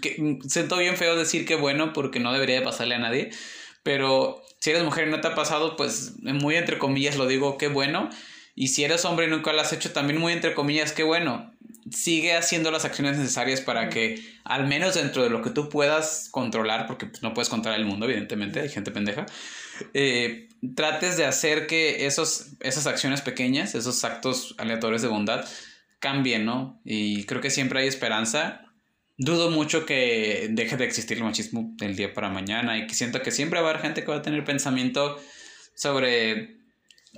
que, 0.00 0.38
siento 0.48 0.78
bien 0.78 0.96
feo 0.96 1.16
decir 1.16 1.44
que 1.44 1.56
bueno 1.56 1.92
porque 1.92 2.20
no 2.20 2.32
debería 2.32 2.56
de 2.56 2.64
pasarle 2.64 2.94
a 2.94 2.98
nadie, 2.98 3.30
pero 3.82 4.42
si 4.58 4.70
eres 4.70 4.84
mujer 4.84 5.08
y 5.08 5.10
no 5.10 5.20
te 5.20 5.28
ha 5.28 5.34
pasado, 5.34 5.76
pues 5.76 6.14
muy 6.22 6.56
entre 6.56 6.78
comillas 6.78 7.16
lo 7.16 7.26
digo, 7.26 7.58
qué 7.58 7.68
bueno. 7.68 8.08
Y 8.54 8.68
si 8.68 8.84
eres 8.84 9.04
hombre 9.04 9.26
y 9.26 9.30
nunca 9.30 9.52
lo 9.52 9.60
has 9.60 9.72
hecho, 9.72 9.92
también 9.92 10.20
muy 10.20 10.32
entre 10.32 10.54
comillas, 10.54 10.92
qué 10.92 11.02
bueno. 11.02 11.49
Sigue 11.90 12.36
haciendo 12.36 12.70
las 12.70 12.84
acciones 12.84 13.18
necesarias 13.18 13.60
para 13.60 13.88
que, 13.88 14.22
al 14.44 14.66
menos 14.66 14.94
dentro 14.94 15.22
de 15.22 15.30
lo 15.30 15.42
que 15.42 15.50
tú 15.50 15.68
puedas 15.68 16.28
controlar, 16.30 16.86
porque 16.86 17.06
pues, 17.06 17.22
no 17.22 17.34
puedes 17.34 17.48
controlar 17.48 17.80
el 17.80 17.86
mundo, 17.86 18.06
evidentemente, 18.06 18.60
hay 18.60 18.68
gente 18.68 18.90
pendeja, 18.90 19.26
eh, 19.94 20.48
trates 20.74 21.16
de 21.16 21.24
hacer 21.24 21.66
que 21.66 22.06
esos, 22.06 22.48
esas 22.60 22.86
acciones 22.86 23.20
pequeñas, 23.20 23.74
esos 23.74 24.04
actos 24.04 24.54
aleatorios 24.58 25.02
de 25.02 25.08
bondad, 25.08 25.44
cambien, 25.98 26.44
¿no? 26.44 26.80
Y 26.84 27.24
creo 27.24 27.40
que 27.40 27.50
siempre 27.50 27.80
hay 27.80 27.88
esperanza 27.88 28.66
dudo 29.20 29.50
mucho 29.50 29.84
que 29.84 30.48
deje 30.50 30.78
de 30.78 30.84
existir 30.84 31.18
el 31.18 31.24
machismo 31.24 31.74
del 31.76 31.94
día 31.94 32.14
para 32.14 32.30
mañana 32.30 32.78
y 32.78 32.86
que 32.86 32.94
siento 32.94 33.20
que 33.20 33.30
siempre 33.30 33.60
va 33.60 33.66
a 33.66 33.70
haber 33.70 33.82
gente 33.82 34.02
que 34.02 34.10
va 34.10 34.16
a 34.16 34.22
tener 34.22 34.42
pensamiento 34.44 35.20
sobre 35.74 36.56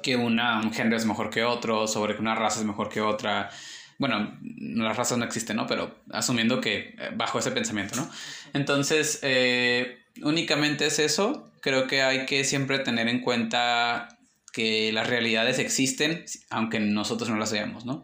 que 0.02 0.16
una, 0.16 0.60
un 0.60 0.72
género 0.72 0.96
es 0.96 1.06
mejor 1.06 1.30
que 1.30 1.44
otro, 1.44 1.86
sobre 1.86 2.16
que 2.16 2.20
una 2.20 2.34
raza 2.34 2.58
es 2.58 2.66
mejor 2.66 2.88
que 2.88 3.00
otra. 3.00 3.50
Bueno, 4.02 4.36
las 4.58 4.96
razas 4.96 5.16
no 5.16 5.24
existen, 5.24 5.54
¿no? 5.54 5.68
Pero 5.68 5.94
asumiendo 6.10 6.60
que 6.60 6.96
eh, 6.98 7.10
bajo 7.14 7.38
ese 7.38 7.52
pensamiento, 7.52 7.94
¿no? 7.94 8.10
Entonces, 8.52 9.20
eh, 9.22 10.06
únicamente 10.22 10.86
es 10.86 10.98
eso. 10.98 11.52
Creo 11.60 11.86
que 11.86 12.02
hay 12.02 12.26
que 12.26 12.42
siempre 12.42 12.80
tener 12.80 13.06
en 13.06 13.20
cuenta 13.20 14.18
que 14.52 14.90
las 14.90 15.06
realidades 15.06 15.60
existen, 15.60 16.24
aunque 16.50 16.80
nosotros 16.80 17.30
no 17.30 17.36
las 17.36 17.52
veamos, 17.52 17.84
¿no? 17.84 18.02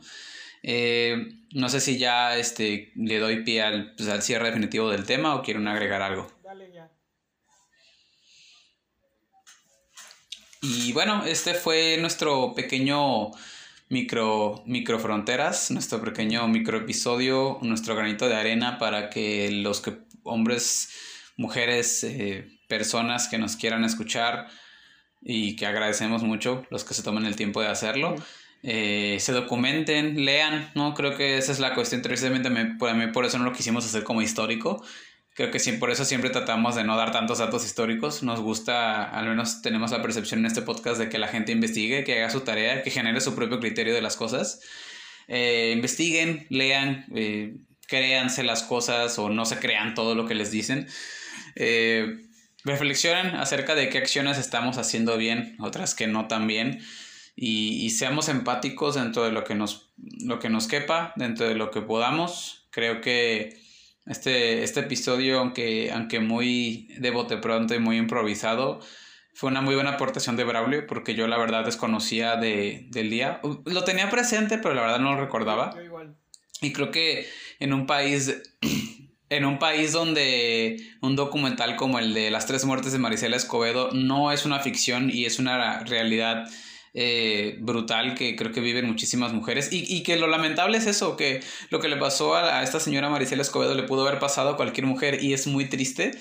Eh, 0.63 1.33
no 1.53 1.69
sé 1.69 1.81
si 1.81 1.99
ya 1.99 2.37
este, 2.37 2.93
le 2.95 3.19
doy 3.19 3.43
pie 3.43 3.63
al, 3.63 3.97
pues, 3.97 4.09
al 4.09 4.23
cierre 4.23 4.47
definitivo 4.47 4.89
del 4.91 5.05
tema 5.05 5.35
o 5.35 5.43
quieren 5.43 5.67
agregar 5.67 6.01
algo. 6.01 6.31
Dale 6.45 6.71
ya. 6.73 6.93
Y 10.63 10.93
bueno, 10.93 11.25
este 11.25 11.55
fue 11.55 11.97
nuestro 11.99 12.55
pequeño 12.55 13.33
micro, 13.89 14.63
micro 14.67 14.99
fronteras, 14.99 15.71
nuestro 15.71 16.01
pequeño 16.03 16.47
micro 16.49 16.79
episodio, 16.79 17.59
nuestro 17.63 17.95
granito 17.95 18.29
de 18.29 18.37
arena 18.37 18.79
para 18.79 19.11
que 19.11 19.51
los 19.51 19.81
que, 19.81 19.99
hombres, 20.23 20.91
mujeres, 21.37 22.05
eh, 22.05 22.49
personas 22.69 23.29
que 23.29 23.39
nos 23.39 23.57
quieran 23.57 23.85
escuchar 23.85 24.49
y 25.23 25.57
que 25.57 25.67
agradecemos 25.67 26.23
mucho 26.23 26.67
los 26.71 26.85
que 26.85 26.95
se 26.95 27.03
tomen 27.03 27.25
el 27.25 27.37
tiempo 27.37 27.61
de 27.61 27.69
hacerlo. 27.69 28.15
Eh, 28.63 29.19
se 29.21 29.33
documenten, 29.33 30.25
lean, 30.25 30.71
¿no? 30.75 30.95
Creo 30.95 31.17
que 31.17 31.39
esa 31.39 31.53
es 31.53 31.61
la 31.61 31.75
cuestión, 31.75 32.03
precisamente 32.03 32.51
por, 32.79 33.13
por 33.13 33.25
eso 33.25 33.39
no 33.39 33.45
lo 33.45 33.53
quisimos 33.53 33.85
hacer 33.85 34.05
como 34.05 34.21
histórico. 34.21 34.85
Creo 35.35 35.51
que 35.51 35.61
sí, 35.61 35.73
por 35.73 35.91
eso 35.91 36.05
siempre 36.05 36.31
tratamos 36.31 36.75
de 36.75 36.85
no 36.85 36.97
dar 36.97 37.13
tantos 37.13 37.39
datos 37.39 37.65
históricos. 37.65 38.23
Nos 38.23 38.41
gusta, 38.41 39.05
al 39.05 39.29
menos 39.29 39.63
tenemos 39.63 39.93
la 39.93 40.03
percepción 40.03 40.41
en 40.41 40.47
este 40.47 40.63
podcast 40.63 40.99
de 40.99 41.09
que 41.09 41.19
la 41.19 41.29
gente 41.29 41.53
investigue, 41.53 42.05
que 42.05 42.19
haga 42.19 42.31
su 42.31 42.41
tarea, 42.41 42.83
que 42.83 42.91
genere 42.91 43.21
su 43.21 43.35
propio 43.35 43.61
criterio 43.61 43.95
de 43.95 44.03
las 44.03 44.17
cosas. 44.17 44.61
Eh, 45.29 45.73
investiguen, 45.77 46.47
lean, 46.51 47.07
eh, 47.15 47.57
créanse 47.87 48.43
las 48.43 48.63
cosas 48.65 49.19
o 49.19 49.29
no 49.29 49.45
se 49.45 49.59
crean 49.59 49.95
todo 49.95 50.15
lo 50.15 50.27
que 50.27 50.35
les 50.35 50.51
dicen. 50.51 50.89
reflexionen 52.65 53.37
acerca 53.37 53.75
de 53.75 53.89
qué 53.89 53.99
acciones 53.99 54.39
estamos 54.39 54.79
haciendo 54.79 55.17
bien, 55.17 55.57
otras 55.61 55.95
que 55.95 56.07
no 56.07 56.27
tan 56.27 56.47
bien 56.47 56.81
y, 57.41 57.91
seamos 57.91 58.29
empáticos 58.29 58.97
dentro 58.97 59.23
de 59.23 59.31
lo 59.31 59.45
que, 59.45 59.55
nos, 59.55 59.93
lo 59.97 60.41
que 60.41 60.51
nos 60.51 60.67
quepa, 60.67 61.13
dentro 61.15 61.49
de 61.49 61.55
lo 61.55 61.71
que 61.71 61.83
podamos. 61.83 62.67
Creo 62.71 63.01
que 63.01 63.57
este, 64.09 64.63
este 64.65 64.81
episodio, 64.81 65.39
aunque, 65.39 65.91
aunque 65.93 66.21
muy 66.21 66.89
de 66.99 67.11
bote 67.11 67.37
pronto 67.37 67.75
y 67.75 67.79
muy 67.79 67.97
improvisado, 67.97 68.81
fue 69.35 69.51
una 69.51 69.61
muy 69.61 69.75
buena 69.75 69.91
aportación 69.91 70.37
de 70.37 70.45
Braulio 70.45 70.87
porque 70.87 71.15
yo 71.15 71.29
la 71.29 71.39
verdad 71.39 71.65
desconocía 71.65 72.37
de, 72.37 72.87
del 72.91 73.11
día. 73.11 73.41
Lo 73.65 73.85
tenía 73.85 74.11
presente, 74.11 74.59
pero 74.59 74.75
la 74.75 74.83
verdad 74.83 74.99
no 74.99 75.15
lo 75.15 75.21
recordaba. 75.21 75.77
Y 76.61 76.73
creo 76.73 76.91
que 76.91 77.29
en 77.61 77.73
un 77.73 77.87
país 77.87 78.43
en 79.31 79.45
un 79.45 79.59
país 79.59 79.93
donde 79.93 80.77
un 81.03 81.15
documental 81.17 81.77
como 81.77 81.99
el 81.99 82.15
de 82.15 82.31
las 82.31 82.47
tres 82.47 82.65
muertes 82.65 82.93
de 82.93 82.99
Marisela 82.99 83.37
Escobedo 83.37 83.91
no 83.93 84.33
es 84.33 84.47
una 84.47 84.61
ficción 84.61 85.11
y 85.11 85.27
es 85.27 85.39
una 85.39 85.81
realidad 85.81 86.49
eh, 86.95 87.57
brutal 87.61 88.15
que 88.15 88.37
creo 88.37 88.53
que 88.53 88.61
viven 88.61 88.87
muchísimas 88.87 89.33
mujeres 89.33 89.73
y, 89.73 89.85
y, 89.95 90.03
que 90.03 90.17
lo 90.17 90.27
lamentable 90.27 90.79
es 90.79 90.87
eso, 90.87 91.17
que 91.17 91.41
lo 91.71 91.81
que 91.81 91.89
le 91.89 91.97
pasó 91.97 92.35
a, 92.35 92.63
esta 92.63 92.81
señora 92.81 93.09
Maricela 93.09 93.43
Escobedo 93.43 93.75
le 93.75 93.83
pudo 93.83 94.07
haber 94.07 94.19
pasado 94.19 94.51
a 94.51 94.57
cualquier 94.57 94.87
mujer 94.87 95.23
y 95.23 95.33
es 95.33 95.47
muy 95.47 95.67
triste. 95.67 96.13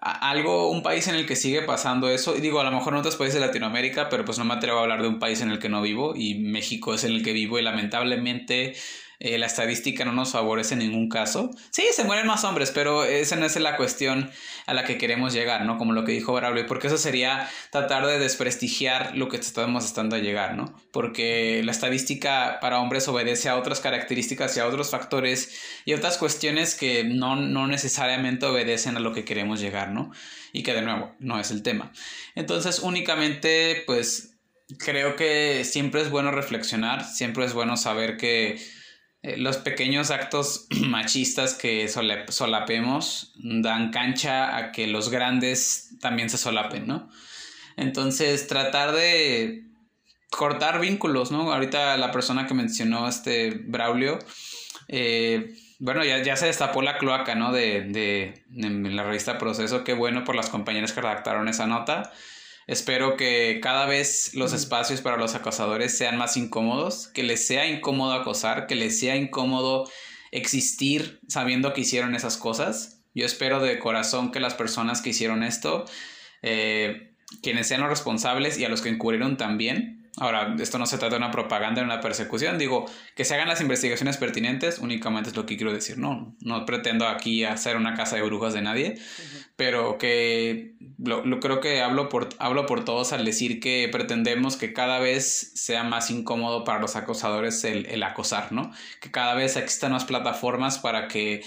algo, 0.00 0.70
un 0.70 0.82
país 0.82 1.08
en 1.08 1.16
el 1.16 1.26
que 1.26 1.36
sigue 1.36 1.62
pasando 1.62 2.08
eso, 2.10 2.34
digo, 2.34 2.60
a 2.60 2.64
lo 2.64 2.70
mejor 2.70 2.92
en 2.92 3.00
otros 3.00 3.16
países 3.16 3.40
de 3.40 3.46
Latinoamérica, 3.46 4.08
pero 4.08 4.24
pues 4.24 4.38
no 4.38 4.44
me 4.44 4.54
atrevo 4.54 4.78
a 4.78 4.82
hablar 4.82 5.02
de 5.02 5.08
un 5.08 5.18
país 5.18 5.40
en 5.40 5.50
el 5.50 5.58
que 5.58 5.68
no 5.68 5.82
vivo 5.82 6.14
y 6.16 6.36
México 6.36 6.94
es 6.94 7.04
en 7.04 7.12
el 7.12 7.22
que 7.24 7.32
vivo 7.32 7.58
y 7.58 7.62
lamentablemente 7.62 8.74
eh, 9.18 9.38
la 9.38 9.46
estadística 9.46 10.04
no 10.04 10.12
nos 10.12 10.32
favorece 10.32 10.74
en 10.74 10.80
ningún 10.80 11.08
caso. 11.08 11.50
Sí, 11.70 11.84
se 11.92 12.04
mueren 12.04 12.26
más 12.26 12.44
hombres, 12.44 12.70
pero 12.70 13.04
esa 13.04 13.36
no 13.36 13.46
es 13.46 13.56
la 13.56 13.76
cuestión 13.76 14.30
a 14.66 14.74
la 14.74 14.84
que 14.84 14.98
queremos 14.98 15.32
llegar, 15.32 15.64
¿no? 15.64 15.78
Como 15.78 15.92
lo 15.92 16.04
que 16.04 16.12
dijo 16.12 16.34
Braulio, 16.34 16.66
porque 16.66 16.88
eso 16.88 16.98
sería 16.98 17.48
tratar 17.70 18.06
de 18.06 18.18
desprestigiar 18.18 19.16
lo 19.16 19.28
que 19.28 19.38
estamos 19.38 19.84
estando 19.84 20.16
a 20.16 20.18
llegar, 20.18 20.54
¿no? 20.54 20.74
Porque 20.92 21.62
la 21.64 21.72
estadística 21.72 22.58
para 22.60 22.80
hombres 22.80 23.08
obedece 23.08 23.48
a 23.48 23.56
otras 23.56 23.80
características 23.80 24.56
y 24.56 24.60
a 24.60 24.66
otros 24.66 24.90
factores 24.90 25.58
y 25.84 25.94
otras 25.94 26.18
cuestiones 26.18 26.74
que 26.74 27.04
no, 27.04 27.36
no 27.36 27.66
necesariamente 27.66 28.46
obedecen 28.46 28.96
a 28.96 29.00
lo 29.00 29.12
que 29.12 29.24
queremos 29.24 29.60
llegar, 29.60 29.90
¿no? 29.90 30.10
Y 30.52 30.62
que 30.62 30.74
de 30.74 30.82
nuevo, 30.82 31.14
no 31.18 31.40
es 31.40 31.50
el 31.50 31.62
tema. 31.62 31.92
Entonces, 32.34 32.80
únicamente, 32.80 33.82
pues, 33.86 34.36
creo 34.78 35.16
que 35.16 35.64
siempre 35.64 36.02
es 36.02 36.10
bueno 36.10 36.30
reflexionar, 36.30 37.04
siempre 37.04 37.44
es 37.44 37.52
bueno 37.52 37.76
saber 37.76 38.16
que 38.16 38.58
eh, 39.26 39.36
los 39.38 39.56
pequeños 39.56 40.12
actos 40.12 40.68
machistas 40.86 41.54
que 41.54 41.88
solapemos 41.88 43.32
dan 43.34 43.90
cancha 43.90 44.56
a 44.56 44.70
que 44.70 44.86
los 44.86 45.10
grandes 45.10 45.96
también 46.00 46.30
se 46.30 46.38
solapen, 46.38 46.86
¿no? 46.86 47.10
Entonces, 47.76 48.46
tratar 48.46 48.92
de 48.92 49.64
cortar 50.30 50.80
vínculos, 50.80 51.32
¿no? 51.32 51.52
Ahorita 51.52 51.96
la 51.96 52.12
persona 52.12 52.46
que 52.46 52.54
mencionó 52.54 53.08
este 53.08 53.50
Braulio, 53.50 54.20
eh, 54.86 55.56
bueno, 55.80 56.04
ya, 56.04 56.22
ya, 56.22 56.36
se 56.36 56.46
destapó 56.46 56.80
la 56.80 56.96
cloaca, 56.96 57.34
¿no? 57.34 57.52
De, 57.52 57.82
de, 57.82 58.44
de, 58.48 58.90
la 58.90 59.02
revista 59.02 59.38
Proceso, 59.38 59.82
qué 59.82 59.92
bueno 59.92 60.22
por 60.22 60.36
las 60.36 60.50
compañeras 60.50 60.92
que 60.92 61.00
redactaron 61.00 61.48
esa 61.48 61.66
nota. 61.66 62.12
Espero 62.66 63.16
que 63.16 63.60
cada 63.62 63.86
vez 63.86 64.34
los 64.34 64.52
espacios 64.52 65.00
para 65.00 65.16
los 65.16 65.34
acosadores 65.34 65.96
sean 65.96 66.18
más 66.18 66.36
incómodos, 66.36 67.08
que 67.08 67.22
les 67.22 67.46
sea 67.46 67.68
incómodo 67.68 68.12
acosar, 68.12 68.66
que 68.66 68.74
les 68.74 68.98
sea 68.98 69.14
incómodo 69.16 69.88
existir 70.32 71.20
sabiendo 71.28 71.72
que 71.72 71.82
hicieron 71.82 72.16
esas 72.16 72.36
cosas. 72.36 73.04
Yo 73.14 73.24
espero 73.24 73.60
de 73.60 73.78
corazón 73.78 74.32
que 74.32 74.40
las 74.40 74.54
personas 74.54 75.00
que 75.00 75.10
hicieron 75.10 75.44
esto, 75.44 75.84
eh, 76.42 77.12
quienes 77.40 77.68
sean 77.68 77.82
los 77.82 77.90
responsables 77.90 78.58
y 78.58 78.64
a 78.64 78.68
los 78.68 78.82
que 78.82 78.88
incurrieron 78.88 79.36
también, 79.36 79.95
Ahora, 80.18 80.56
esto 80.58 80.78
no 80.78 80.86
se 80.86 80.96
trata 80.96 81.16
de 81.16 81.18
una 81.18 81.30
propaganda, 81.30 81.80
de 81.80 81.86
una 81.86 82.00
persecución. 82.00 82.56
Digo, 82.56 82.90
que 83.14 83.24
se 83.26 83.34
hagan 83.34 83.48
las 83.48 83.60
investigaciones 83.60 84.16
pertinentes, 84.16 84.78
únicamente 84.78 85.28
es 85.28 85.36
lo 85.36 85.44
que 85.44 85.56
quiero 85.56 85.74
decir. 85.74 85.98
No, 85.98 86.34
no 86.40 86.64
pretendo 86.64 87.06
aquí 87.06 87.44
hacer 87.44 87.76
una 87.76 87.94
casa 87.94 88.16
de 88.16 88.22
brujas 88.22 88.54
de 88.54 88.62
nadie, 88.62 88.98
pero 89.56 89.98
que 89.98 90.74
lo, 90.98 91.22
creo 91.40 91.60
que 91.60 91.82
hablo 91.82 92.08
por, 92.08 92.30
hablo 92.38 92.64
por 92.64 92.84
todos 92.84 93.12
al 93.12 93.26
decir 93.26 93.60
que 93.60 93.88
pretendemos 93.92 94.56
que 94.56 94.72
cada 94.72 94.98
vez 94.98 95.52
sea 95.54 95.84
más 95.84 96.10
incómodo 96.10 96.64
para 96.64 96.80
los 96.80 96.96
acosadores 96.96 97.62
el, 97.64 97.84
el 97.86 98.02
acosar, 98.02 98.52
¿no? 98.52 98.72
Que 99.02 99.10
cada 99.10 99.34
vez 99.34 99.56
existan 99.56 99.92
más 99.92 100.06
plataformas 100.06 100.78
para 100.78 101.08
que 101.08 101.42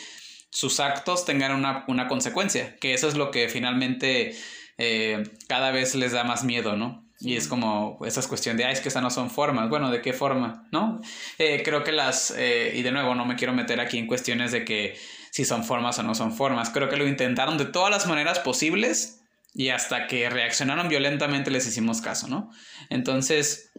sus 0.51 0.79
actos 0.79 1.25
tengan 1.25 1.53
una, 1.53 1.86
una 1.88 2.08
consecuencia, 2.08 2.75
que 2.75 2.93
eso 2.93 3.08
es 3.08 3.15
lo 3.15 3.32
que 3.32 3.49
finalmente 3.49 4.36
eh, 4.77 5.23
cada 5.47 5.71
vez 5.71 5.95
les 5.95 6.12
da 6.12 6.23
más 6.23 6.43
miedo, 6.43 6.75
¿no? 6.75 7.08
Y 7.21 7.36
es 7.36 7.47
como 7.49 7.99
esas 8.05 8.27
cuestiones 8.27 8.58
de, 8.58 8.65
ay, 8.65 8.73
es 8.73 8.79
que 8.79 8.88
esas 8.88 9.03
no 9.03 9.10
son 9.10 9.29
formas. 9.29 9.69
Bueno, 9.69 9.91
¿de 9.91 10.01
qué 10.01 10.13
forma? 10.13 10.67
¿No? 10.71 11.01
Eh, 11.38 11.62
creo 11.65 11.84
que 11.84 11.91
las, 11.91 12.34
eh, 12.38 12.71
y 12.75 12.82
de 12.82 12.91
nuevo, 12.91 13.13
no 13.13 13.25
me 13.25 13.36
quiero 13.36 13.51
meter 13.53 13.82
aquí 13.82 13.97
en 13.97 14.08
cuestiones 14.08 14.53
de 14.53 14.63
que 14.63 14.97
si 15.32 15.43
son 15.43 15.65
formas 15.65 15.99
o 15.99 16.03
no 16.03 16.15
son 16.15 16.34
formas. 16.34 16.69
Creo 16.69 16.88
que 16.88 16.95
lo 16.95 17.08
intentaron 17.08 17.58
de 17.58 17.65
todas 17.65 17.91
las 17.91 18.08
maneras 18.08 18.39
posibles 18.39 19.21
y 19.53 19.69
hasta 19.69 20.08
que 20.08 20.29
reaccionaron 20.29 20.88
violentamente 20.88 21.51
les 21.51 21.67
hicimos 21.67 21.99
caso, 21.99 22.29
¿no? 22.29 22.51
Entonces, 22.89 23.71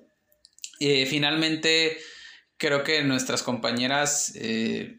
eh, 0.79 1.07
finalmente, 1.07 1.97
creo 2.59 2.85
que 2.85 3.03
nuestras 3.05 3.43
compañeras 3.43 4.35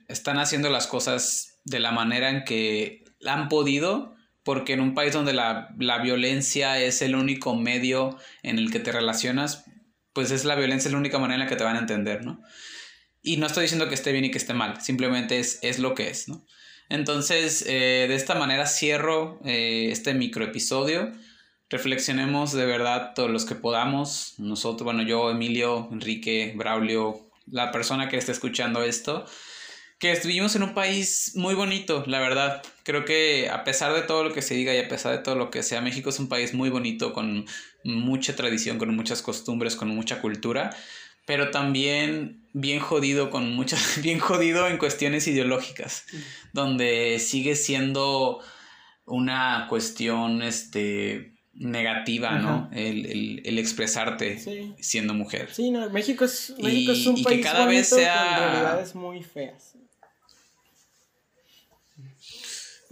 están 0.08 0.40
haciendo 0.40 0.70
las 0.70 0.88
cosas 0.88 1.60
de 1.64 1.80
la 1.80 1.92
manera 1.92 2.30
en 2.30 2.44
que 2.44 3.04
han 3.24 3.50
podido 3.50 4.16
porque 4.44 4.74
en 4.74 4.82
un 4.82 4.94
país 4.94 5.14
donde 5.14 5.34
la, 5.34 5.74
violencia 6.04 6.80
es 6.80 7.02
el 7.02 7.16
único 7.16 7.56
medio 7.56 8.18
en 8.44 8.58
el 8.58 8.72
que 8.72 8.80
te 8.80 8.92
relacionas, 8.92 9.66
pues 10.14 10.32
es 10.32 10.46
la 10.46 10.56
violencia 10.56 10.92
la 10.92 10.98
única 10.98 11.20
manera 11.20 11.36
en 11.36 11.40
la 11.42 11.48
que 11.48 11.56
te 11.56 11.64
van 11.64 11.76
a 11.76 11.80
entender, 11.80 12.26
¿no? 12.26 12.42
Y 13.22 13.38
no 13.38 13.46
estoy 13.46 13.64
diciendo 13.64 13.88
que 13.88 13.96
esté 13.96 14.12
bien 14.12 14.26
y 14.26 14.32
que 14.32 14.40
esté 14.40 14.54
mal, 14.54 14.82
simplemente 14.82 15.40
es, 15.40 15.60
es 15.62 15.80
lo 15.80 15.94
que 15.94 16.10
es, 16.10 16.28
¿no? 16.28 16.46
Entonces, 16.92 17.64
eh, 17.68 18.08
de 18.10 18.16
esta 18.16 18.36
manera 18.36 18.66
cierro 18.66 19.40
eh, 19.46 19.90
este 19.92 20.14
microepisodio. 20.14 21.14
Reflexionemos 21.70 22.52
de 22.52 22.66
verdad 22.66 23.14
todos 23.16 23.30
los 23.30 23.46
que 23.46 23.56
podamos. 23.56 24.34
Nosotros, 24.40 24.84
bueno, 24.84 25.02
yo, 25.02 25.32
Emilio, 25.32 25.88
Enrique, 25.90 26.52
Braulio, 26.54 27.32
la 27.46 27.72
persona 27.72 28.10
que 28.10 28.18
esté 28.18 28.34
escuchando 28.34 28.84
esto, 28.84 29.26
que 30.02 30.20
vivimos 30.26 30.56
en 30.56 30.64
un 30.64 30.74
país 30.74 31.34
muy 31.36 31.54
bonito, 31.54 32.04
la 32.08 32.20
verdad. 32.20 32.64
Creo 32.82 33.06
que 33.06 33.50
a 33.52 33.64
pesar 33.64 33.94
de 33.94 34.02
todo 34.02 34.24
lo 34.24 34.34
que 34.34 34.42
se 34.42 34.56
diga 34.56 34.74
y 34.74 34.80
a 34.80 34.88
pesar 34.88 35.16
de 35.16 35.24
todo 35.24 35.36
lo 35.36 35.52
que 35.52 35.62
sea, 35.62 35.80
México 35.80 36.10
es 36.10 36.20
un 36.20 36.28
país 36.28 36.56
muy 36.56 36.72
bonito, 36.72 37.14
con 37.14 37.46
mucha 37.84 38.36
tradición, 38.36 38.80
con 38.80 38.96
muchas 38.96 39.22
costumbres, 39.22 39.76
con 39.76 39.90
mucha 39.90 40.20
cultura, 40.20 40.76
pero 41.28 41.52
también 41.52 42.48
bien 42.52 42.80
jodido, 42.80 43.30
con 43.30 43.54
muchas, 43.54 44.02
bien 44.02 44.18
jodido 44.18 44.68
en 44.68 44.80
cuestiones 44.80 45.28
ideológicas, 45.28 46.06
donde 46.52 47.20
sigue 47.20 47.56
siendo 47.56 48.40
una 49.06 49.68
cuestión, 49.70 50.42
este 50.42 51.36
negativa, 51.54 52.40
¿no? 52.40 52.70
El, 52.74 53.42
el, 53.46 53.60
expresarte 53.60 54.40
siendo 54.80 55.14
mujer. 55.14 55.50
Sí, 55.52 55.70
no, 55.70 55.88
México 55.92 56.26
es, 56.26 56.56
México 56.58 56.94
es 56.94 57.06
un 57.06 57.22
país 57.22 57.38
que 57.38 57.44
cada 57.44 57.68
vez 57.68 57.90
sea... 57.90 58.16
con 58.16 58.38
realidades 58.38 58.96
muy 58.96 59.22
feas. 59.22 59.76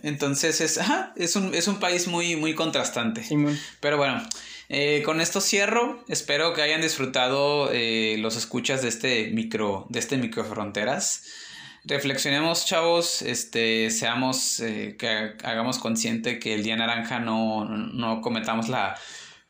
Entonces 0.03 0.61
es, 0.61 0.79
es, 1.15 1.35
un, 1.35 1.53
es 1.53 1.67
un 1.67 1.79
país 1.79 2.07
muy, 2.07 2.35
muy 2.35 2.55
contrastante. 2.55 3.23
Pero 3.79 3.97
bueno, 3.97 4.21
eh, 4.69 5.01
con 5.03 5.19
esto 5.19 5.41
cierro. 5.41 6.03
Espero 6.07 6.53
que 6.53 6.61
hayan 6.61 6.81
disfrutado 6.81 7.71
eh, 7.71 8.17
los 8.19 8.35
escuchas 8.35 8.81
de 8.81 8.89
este 8.89 9.31
micro, 9.31 9.87
de 9.89 9.99
este 9.99 10.17
microfronteras. 10.17 11.23
Reflexionemos, 11.85 12.65
chavos, 12.65 13.21
este, 13.21 13.89
seamos, 13.89 14.59
eh, 14.59 14.95
que 14.99 15.07
hagamos 15.43 15.79
consciente 15.79 16.37
que 16.37 16.53
el 16.53 16.63
Día 16.63 16.75
Naranja 16.75 17.19
no, 17.19 17.65
no 17.65 18.21
cometamos 18.21 18.69
la, 18.69 18.95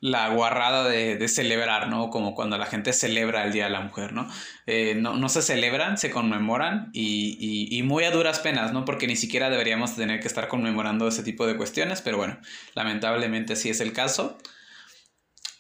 la 0.02 0.30
guarrada 0.30 0.88
de, 0.88 1.28
celebrar, 1.28 1.90
¿no? 1.90 2.10
Como 2.10 2.34
cuando 2.34 2.58
la 2.58 2.66
gente 2.66 2.94
celebra 2.94 3.44
el 3.44 3.52
Día 3.52 3.66
de 3.66 3.70
la 3.70 3.82
Mujer, 3.82 4.14
¿no? 4.14 4.30
Eh, 4.66 4.96
no, 4.96 5.28
se 5.28 5.42
celebran, 5.42 5.98
se 5.98 6.10
conmemoran 6.10 6.90
y, 6.94 7.82
muy 7.84 8.06
a 8.06 8.12
duras 8.12 8.40
penas, 8.40 8.72
¿no? 8.72 8.86
Porque 8.86 9.08
ni 9.08 9.16
siquiera 9.16 9.50
deberíamos 9.50 9.96
tener 9.96 10.22
que 10.22 10.28
estar 10.28 10.48
conmemorando 10.48 11.08
ese 11.08 11.24
tipo 11.24 11.46
de 11.46 11.58
cuestiones, 11.58 12.02
pero 12.02 12.18
bueno, 12.18 12.40
lamentablemente 12.76 13.56
sí 13.58 13.70
es 13.70 13.82
el 13.82 13.92
caso. 13.92 14.38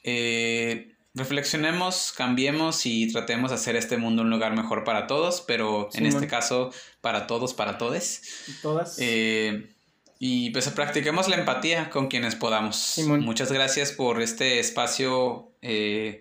Eh, 0.03 0.95
reflexionemos, 1.13 2.13
cambiemos 2.15 2.85
y 2.85 3.11
tratemos 3.11 3.51
de 3.51 3.55
hacer 3.55 3.75
este 3.75 3.97
mundo 3.97 4.21
un 4.21 4.29
lugar 4.29 4.55
mejor 4.55 4.85
para 4.85 5.05
todos, 5.05 5.41
pero 5.41 5.89
en 5.93 6.05
este 6.05 6.27
caso 6.27 6.71
para 7.01 7.27
todos, 7.27 7.53
para 7.53 7.77
todes. 7.77 8.21
Todas. 8.61 8.97
Eh, 8.99 9.75
y 10.21 10.49
pues 10.49 10.67
practiquemos 10.69 11.29
la 11.29 11.37
empatía 11.37 11.89
con 11.89 12.09
quienes 12.09 12.35
podamos. 12.35 12.99
Muchas 13.07 13.53
gracias 13.53 13.93
por 13.93 14.21
este 14.21 14.59
espacio 14.59 15.53
eh, 15.61 16.19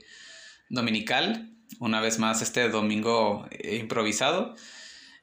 dominical. 0.68 1.50
Una 1.80 2.00
vez 2.00 2.20
más, 2.20 2.40
este 2.40 2.68
domingo 2.68 3.48
eh, 3.50 3.76
improvisado. 3.76 4.54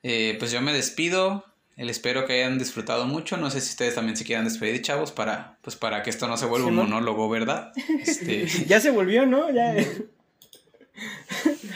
Eh, 0.03 0.35
pues 0.39 0.51
yo 0.51 0.61
me 0.61 0.73
despido. 0.73 1.45
El 1.77 1.89
espero 1.89 2.25
que 2.25 2.33
hayan 2.33 2.59
disfrutado 2.59 3.05
mucho. 3.05 3.38
No 3.38 3.49
sé 3.49 3.61
si 3.61 3.69
ustedes 3.69 3.95
también 3.95 4.17
se 4.17 4.25
quieran 4.25 4.43
despedir, 4.43 4.81
chavos, 4.81 5.13
para, 5.13 5.57
pues 5.61 5.77
para 5.77 6.03
que 6.03 6.09
esto 6.09 6.27
no 6.27 6.35
se 6.35 6.45
vuelva 6.45 6.67
un 6.67 6.75
monólogo, 6.75 7.29
¿verdad? 7.29 7.71
Este... 8.05 8.45
ya 8.67 8.81
se 8.81 8.91
volvió, 8.91 9.25
¿no? 9.25 9.49
Ya. 9.53 9.73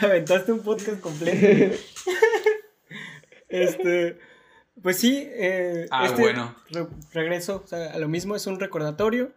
aventaste 0.02 0.52
un 0.52 0.62
podcast 0.62 1.00
completo. 1.00 1.76
este. 3.48 4.29
Pues 4.82 4.98
sí, 4.98 5.28
eh, 5.32 5.86
ah, 5.90 6.06
este 6.06 6.20
bueno. 6.20 6.56
regreso 7.12 7.64
a 7.70 7.98
lo 7.98 8.08
mismo, 8.08 8.34
es 8.34 8.46
un 8.46 8.58
recordatorio 8.58 9.32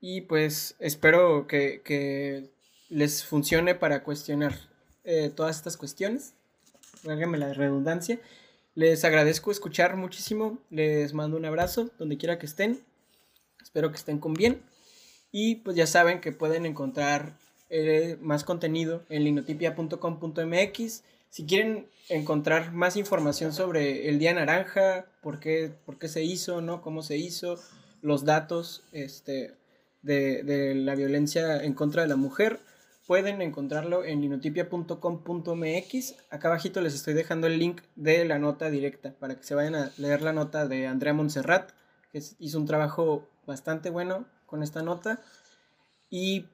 y 0.00 0.22
pues 0.22 0.76
espero 0.78 1.46
que, 1.46 2.52
les 2.90 3.24
funcione 3.24 3.74
para 3.74 4.04
cuestionar 4.04 4.54
eh, 5.02 5.32
todas 5.34 5.56
estas 5.56 5.76
cuestiones. 5.76 6.34
Háganme 7.08 7.38
la 7.38 7.52
redundancia. 7.52 8.20
Les 8.74 9.04
agradezco 9.04 9.50
escuchar 9.50 9.96
muchísimo, 9.96 10.58
les 10.70 11.12
mando 11.12 11.36
un 11.36 11.44
abrazo 11.44 11.90
donde 11.98 12.18
quiera 12.18 12.38
que 12.38 12.46
estén. 12.46 12.84
Espero 13.62 13.90
que 13.90 13.96
estén 13.96 14.18
con 14.18 14.34
bien. 14.34 14.62
Y 15.32 15.56
pues 15.56 15.76
ya 15.76 15.86
saben 15.86 16.20
que 16.20 16.30
pueden 16.30 16.66
encontrar 16.66 17.36
eh, 17.70 18.16
más 18.20 18.44
contenido 18.44 19.02
en 19.08 19.24
linotipia.com.mx 19.24 21.02
si 21.34 21.44
quieren 21.46 21.88
encontrar 22.10 22.72
más 22.72 22.96
información 22.96 23.52
sobre 23.52 24.08
el 24.08 24.20
Día 24.20 24.32
Naranja, 24.32 25.06
por 25.20 25.40
qué, 25.40 25.74
por 25.84 25.98
qué 25.98 26.06
se 26.06 26.22
hizo, 26.22 26.60
¿no? 26.60 26.80
Cómo 26.80 27.02
se 27.02 27.16
hizo, 27.16 27.58
los 28.02 28.24
datos 28.24 28.84
este, 28.92 29.56
de, 30.02 30.74
la 30.76 30.94
violencia 30.94 31.64
en 31.64 31.74
contra 31.74 32.02
de 32.02 32.08
la 32.08 32.14
mujer, 32.14 32.60
pueden 33.08 33.42
encontrarlo 33.42 34.04
en 34.04 34.20
linotipia.com.mx. 34.20 36.14
Acá 36.30 36.46
abajito 36.46 36.80
les 36.80 36.94
estoy 36.94 37.14
dejando 37.14 37.48
el 37.48 37.58
link 37.58 37.82
de 37.96 38.24
la 38.24 38.38
nota 38.38 38.70
directa 38.70 39.16
para 39.18 39.34
que 39.34 39.42
se 39.42 39.56
vayan 39.56 39.74
a 39.74 39.90
leer 39.98 40.22
la 40.22 40.32
nota 40.32 40.68
de 40.68 40.86
Andrea 40.86 41.14
Montserrat, 41.14 41.72
que 42.12 42.22
hizo 42.38 42.60
un 42.60 42.66
trabajo 42.66 43.28
bastante 43.44 43.90
bueno 43.90 44.24
con 44.46 44.62
esta 44.62 44.84
nota. 44.84 45.20
Y 46.10 46.44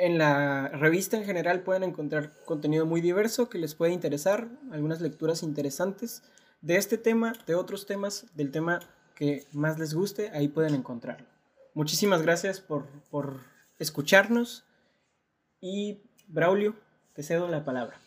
en 0.00 0.16
la 0.16 0.68
revista 0.68 1.18
en 1.18 1.24
general 1.24 1.60
pueden 1.60 1.82
encontrar 1.82 2.32
contenido 2.46 2.86
muy 2.86 3.02
diverso 3.02 3.50
que 3.50 3.58
les 3.58 3.74
puede 3.74 3.92
interesar, 3.92 4.48
algunas 4.72 5.02
lecturas 5.02 5.42
interesantes 5.42 6.22
de 6.62 6.76
este 6.76 6.96
tema, 6.96 7.34
de 7.46 7.54
otros 7.54 7.84
temas, 7.84 8.26
del 8.34 8.50
tema 8.50 8.80
que 9.14 9.44
más 9.52 9.78
les 9.78 9.92
guste, 9.92 10.30
ahí 10.30 10.48
pueden 10.48 10.74
encontrarlo. 10.74 11.26
Muchísimas 11.74 12.22
gracias 12.22 12.60
por, 12.60 12.86
por 13.10 13.40
escucharnos 13.78 14.64
y 15.60 16.02
Braulio, 16.28 16.76
te 17.12 17.22
cedo 17.22 17.46
la 17.48 17.64
palabra. 17.64 18.00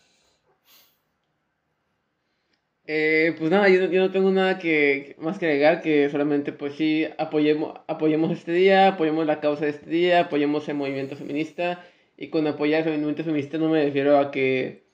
Eh, 2.86 3.34
pues 3.38 3.50
nada, 3.50 3.68
yo, 3.70 3.88
no 3.88 4.10
tengo 4.10 4.30
nada 4.30 4.58
que 4.58 5.16
más 5.18 5.38
que 5.38 5.46
agregar, 5.46 5.80
que 5.80 6.10
solamente 6.10 6.52
pues 6.52 6.74
sí 6.74 7.06
apoyemos, 7.18 7.80
apoyemos 7.86 8.30
este 8.32 8.52
día, 8.52 8.88
apoyemos 8.88 9.26
la 9.26 9.40
causa 9.40 9.64
de 9.64 9.70
este 9.70 9.88
día, 9.88 10.20
apoyemos 10.20 10.68
el 10.68 10.76
movimiento 10.76 11.16
feminista. 11.16 11.84
Y 12.16 12.28
con 12.28 12.46
apoyar 12.46 12.86
el 12.86 12.94
movimiento 12.94 13.24
feminista 13.24 13.58
no 13.58 13.68
me 13.68 13.84
refiero 13.84 14.18
a 14.18 14.30
que 14.30 14.84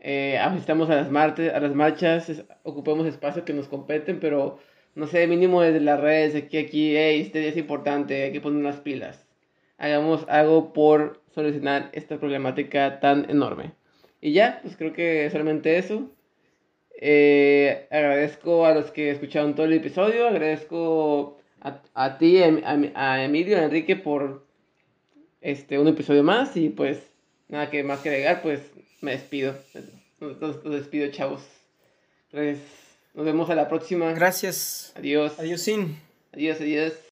eh, 0.00 0.38
asistamos 0.38 0.88
a 0.90 0.96
las, 0.96 1.10
martes, 1.10 1.52
a 1.52 1.60
las 1.60 1.74
marchas, 1.74 2.44
ocupemos 2.62 3.06
espacios 3.06 3.44
que 3.44 3.52
nos 3.52 3.68
competen, 3.68 4.20
pero 4.20 4.58
no 4.94 5.06
sé, 5.06 5.26
mínimo 5.26 5.62
desde 5.62 5.80
las 5.80 6.00
redes, 6.00 6.34
aquí, 6.34 6.58
aquí, 6.58 6.96
hey, 6.96 7.20
este 7.20 7.40
día 7.40 7.50
es 7.50 7.56
importante, 7.56 8.22
hay 8.24 8.32
que 8.32 8.40
poner 8.40 8.60
unas 8.60 8.80
pilas. 8.80 9.26
Hagamos 9.78 10.24
algo 10.28 10.72
por 10.72 11.22
solucionar 11.34 11.90
esta 11.92 12.18
problemática 12.18 13.00
tan 13.00 13.28
enorme. 13.30 13.72
Y 14.20 14.32
ya, 14.32 14.60
pues 14.62 14.76
creo 14.76 14.92
que 14.94 15.28
solamente 15.30 15.76
eso. 15.76 16.10
Eh, 16.98 17.86
agradezco 17.90 18.64
a 18.64 18.72
los 18.72 18.90
que 18.90 19.10
escucharon 19.10 19.54
todo 19.54 19.66
el 19.66 19.74
episodio, 19.74 20.26
agradezco 20.28 21.38
a, 21.60 21.82
a 21.94 22.18
ti, 22.18 22.42
a, 22.42 22.78
a, 22.94 23.24
Emilio, 23.24 23.58
a 23.58 23.64
Enrique 23.64 23.96
por 23.96 24.46
este 25.42 25.78
un 25.78 25.88
episodio 25.88 26.22
más 26.22 26.56
y 26.56 26.70
pues 26.70 26.98
nada 27.48 27.70
que 27.70 27.84
más 27.84 28.00
que 28.00 28.08
agregar, 28.08 28.42
pues 28.42 28.60
me 29.00 29.12
despido. 29.12 29.54
Los, 30.20 30.64
despido, 30.64 31.10
chavos. 31.10 31.42
Pues 32.30 32.58
nos 33.14 33.26
vemos 33.26 33.50
a 33.50 33.54
la 33.54 33.68
próxima. 33.68 34.12
Gracias. 34.12 34.92
Adiós. 34.96 35.38
Adiós, 35.38 35.60
sin. 35.60 35.98
Adiós, 36.32 36.60
adiós. 36.60 36.94